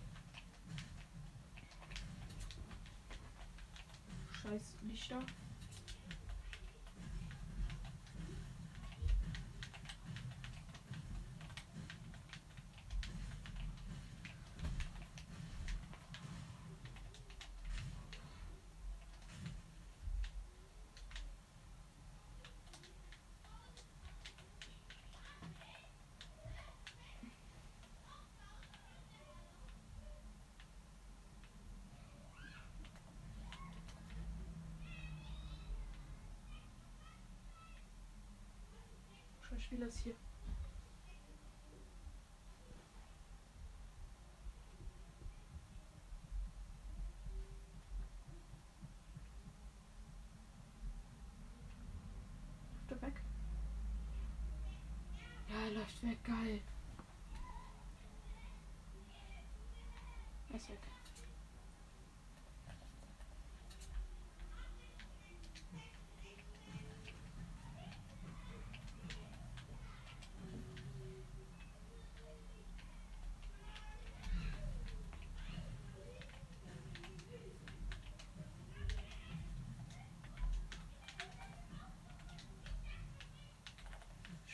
[4.30, 5.18] Scheiß Lichter.
[39.78, 40.14] Das hier.
[52.90, 53.22] Läuft er weg?
[55.48, 56.60] Ja, er läuft weg, geil.
[60.50, 60.99] Er ist weg.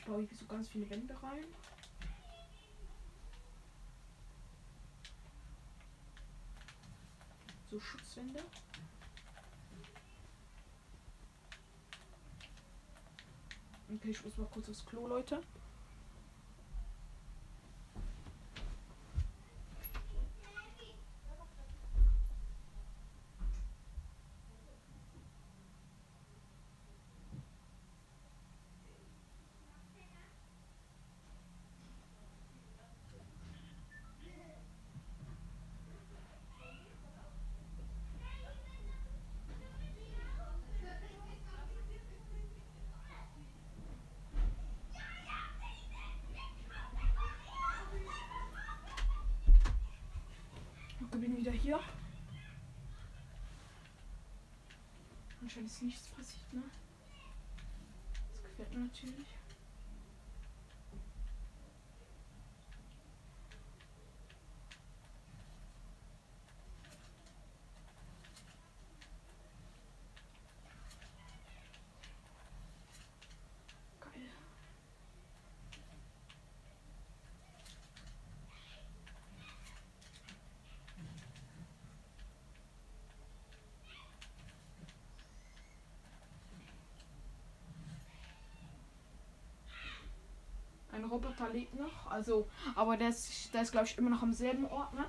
[0.07, 1.45] Baue hier so ganz viele Wände rein.
[7.71, 8.43] So Schutzwände.
[13.89, 15.43] Okay, ich muss mal kurz aufs Klo, Leute.
[50.99, 51.81] Ich bin wieder hier.
[55.57, 56.63] Anscheinend ist nichts passiert, ne?
[58.31, 59.27] Das gefällt mir natürlich.
[91.17, 94.67] Roboter lebt noch, also, aber der ist, der ist glaube ich immer noch am selben
[94.67, 95.07] Ort, ne?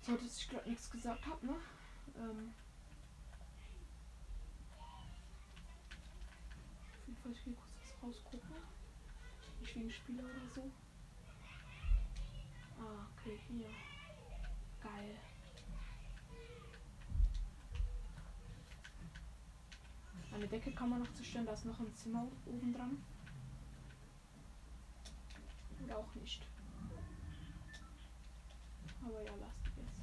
[0.00, 1.54] Sollte ich gerade nichts gesagt habe, ne?
[2.16, 2.54] Ähm.
[6.94, 8.54] Auf jeden Fall, ich will kurz was rausgucken.
[9.60, 10.70] Nicht wegen Spieler oder so.
[12.78, 13.68] Ah, okay, hier.
[14.80, 15.16] Geil.
[20.32, 23.02] Eine Decke kann man noch zerstören, da ist noch ein Zimmer oben dran.
[25.96, 26.46] Auch nicht.
[29.02, 30.02] Aber ja, lasst es.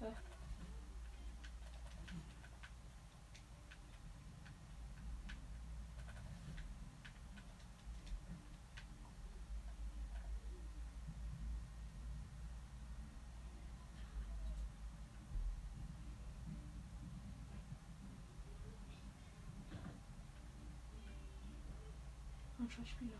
[0.00, 0.16] Hä?
[22.70, 23.18] Schauspieler.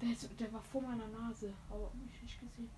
[0.00, 2.70] Der, der war vor meiner Nase, aber mich nicht gesehen.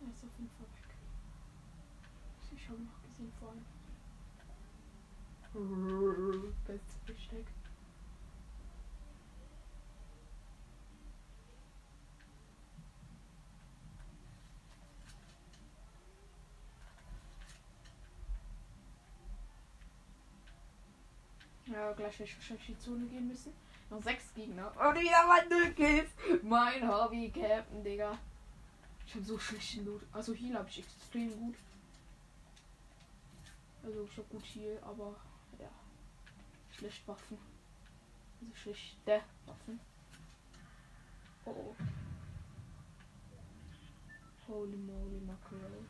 [0.00, 0.88] Er ist auf jeden Fall weg.
[2.54, 3.64] Ich habe ihn noch gesehen vorhin.
[21.72, 23.52] Ja, gleich werde ich wahrscheinlich in die Zone gehen müssen.
[23.90, 24.72] Noch sechs Gegner.
[24.76, 26.10] Und wieder mal null Kills.
[26.42, 28.18] Mein Hobby, Captain, Digga.
[29.06, 30.02] Ich habe so schlechten Loot.
[30.12, 31.56] Also Heal habe ich extrem gut.
[33.82, 35.14] Also ich habe gut Heal, aber
[35.58, 35.70] ja.
[36.70, 37.38] Schlecht Waffen.
[38.40, 39.80] Also schlechte Waffen.
[41.44, 41.76] Oh oh.
[44.46, 45.84] Holy moly mackerel.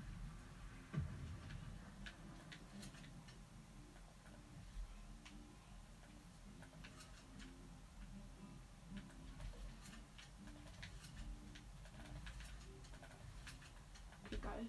[14.26, 14.66] Okay, geil.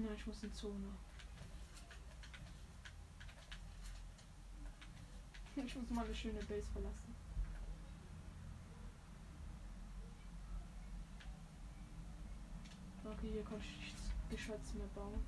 [0.00, 0.86] Na, ich muss in Zone.
[5.56, 7.16] Ich muss mal eine schöne Base verlassen.
[13.04, 15.20] Okay, hier kann ich nichts Geschütz mehr bauen.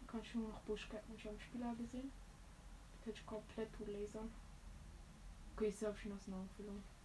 [0.00, 1.14] Da kann ich nur noch Buschketten.
[1.14, 2.10] Ich habe Spieler gesehen.
[2.10, 4.32] Da kann ich komplett tot lasern.
[5.54, 6.97] Okay, ich habe schon aus Augen verloren.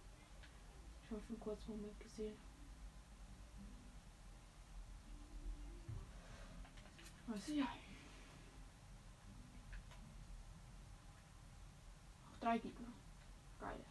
[1.04, 2.36] Ich habe für einen Moment gesehen.
[7.30, 7.64] Also ja.
[12.24, 12.92] Noch drei Gegner.
[13.60, 13.84] Geil.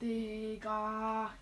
[0.00, 1.34] Digga.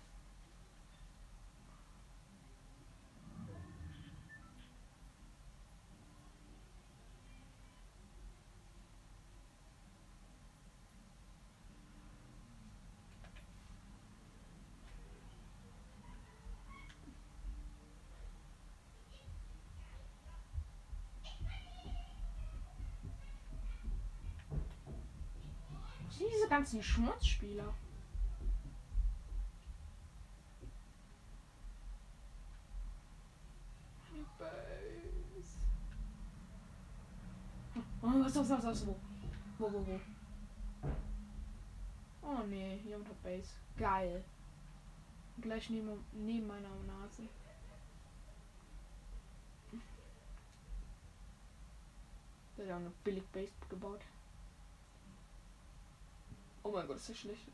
[26.23, 27.73] Diese ganzen Schmutzspieler.
[38.01, 38.95] Oh, was, was, was, was, wo?
[39.57, 39.99] Wo, wo, wo?
[42.21, 43.49] Oh nee, jemand hat Base.
[43.77, 44.23] Geil.
[45.41, 47.23] Gleich neben, neben meiner Nase.
[52.57, 54.01] Der hat auch eine billig Base gebaut.
[56.63, 57.47] Oh mein Gott, ist das schlecht.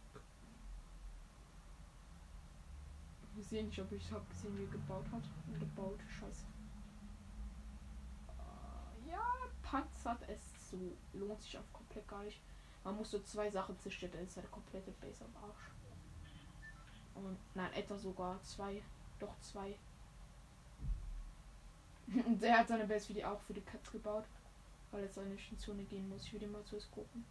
[3.34, 5.24] Wir sehen nicht, ob ich habe gesehen, wie gebaut hat.
[5.47, 6.45] Und gebaut, scheiße.
[8.28, 9.24] Äh, ja,
[9.64, 10.78] panzert es so.
[11.14, 12.39] Lohnt sich auch komplett gar nicht.
[12.84, 15.72] Man muss so zwei Sachen zerstören, dann ist seine komplette Base am Arsch.
[17.16, 18.84] Und nein, etwa sogar zwei.
[19.20, 19.76] Doch zwei.
[22.41, 24.26] Der hat seine Base für die auch für die Katz gebaut.
[24.91, 26.26] Weil er seine Zone gehen muss.
[26.26, 27.26] Ich den mal zuerst gucken.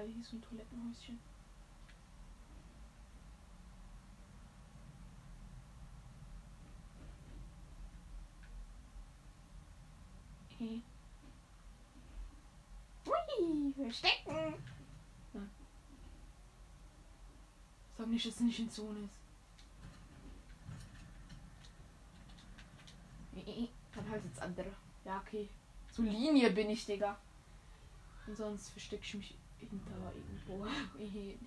[0.00, 1.20] Geil, hier ist ein Toilettenhäuschen.
[10.54, 10.80] Okay.
[13.04, 14.54] Hui, verstecken!
[15.34, 15.40] Ja.
[17.98, 19.20] Sag nicht, dass es nicht in Zone ist.
[23.94, 24.72] Dann halt jetzt andere.
[25.04, 25.46] Ja, okay.
[25.92, 27.18] Zur Linie bin ich, Digga.
[28.26, 29.34] Und sonst verstecke ich mich
[29.68, 30.66] hinter irgendwo.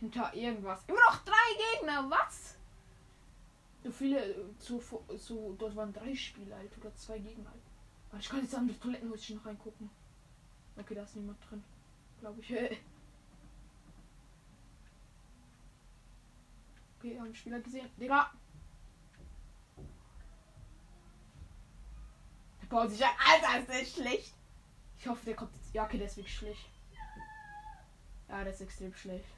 [0.00, 0.84] hinter irgendwas.
[0.86, 1.34] Immer noch drei
[1.74, 2.56] Gegner, was?
[3.84, 4.82] So viele, so,
[5.16, 7.62] so, dort waren drei Spieler halt oder zwei Gegner halt.
[8.10, 9.90] Aber ich kann jetzt an die Toilettenhäuschen noch reingucken.
[10.76, 11.62] Okay, da ist niemand drin.
[12.20, 12.54] Glaube ich.
[17.00, 17.88] Okay, haben Spieler gesehen.
[17.96, 18.32] Digga!
[22.60, 23.10] Der baut sich ein.
[23.24, 24.34] Alter, ist der schlecht.
[24.98, 25.72] Ich hoffe, der kommt jetzt.
[25.72, 26.68] Ja, okay, wirklich schlecht.
[28.28, 29.28] Ja, das ist extrem schlecht.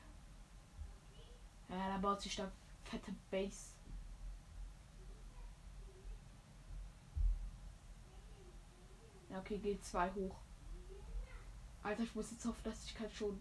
[1.69, 2.51] Ja, da baut sich da
[2.85, 3.75] fette Base.
[9.29, 10.35] Ja, okay, geht zwei hoch.
[11.83, 13.39] Alter, ich muss jetzt hoffen, dass ich keinen schon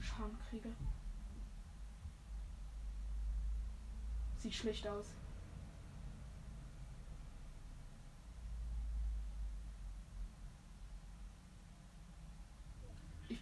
[0.00, 0.72] Schaden kriege.
[4.38, 5.06] Sieht schlecht aus.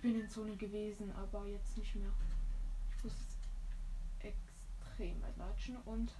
[0.09, 2.11] Bin in Zone gewesen, aber jetzt nicht mehr.
[2.97, 3.13] Ich muss
[4.21, 6.15] extrem weit latschen und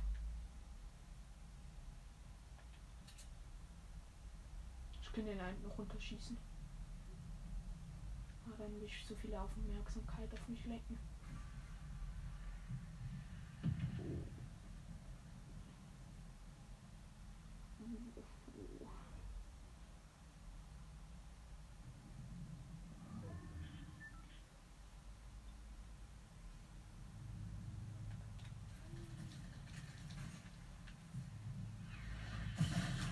[5.01, 6.37] ich kann den einen noch runterschießen.
[8.45, 10.99] Aber dann will ich so viel Aufmerksamkeit auf mich lenken.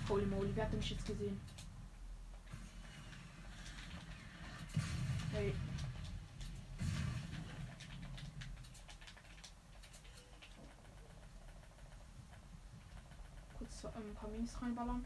[0.09, 1.37] Holy moly, wer hat mich jetzt gesehen?
[5.33, 5.53] Hey.
[13.57, 15.05] Kurz äh, ein paar Minis reinballern.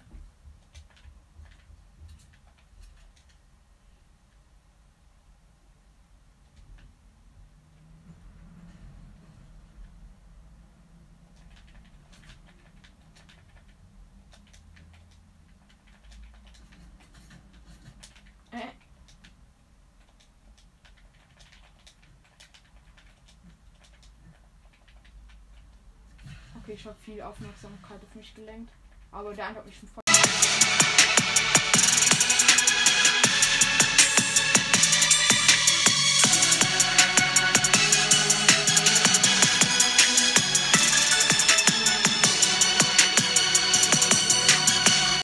[18.51, 18.67] Äh.
[26.71, 28.71] Okay, ich habe viel Aufmerksamkeit auf mich gelenkt.
[29.11, 30.00] Aber der andere hat mich schon voll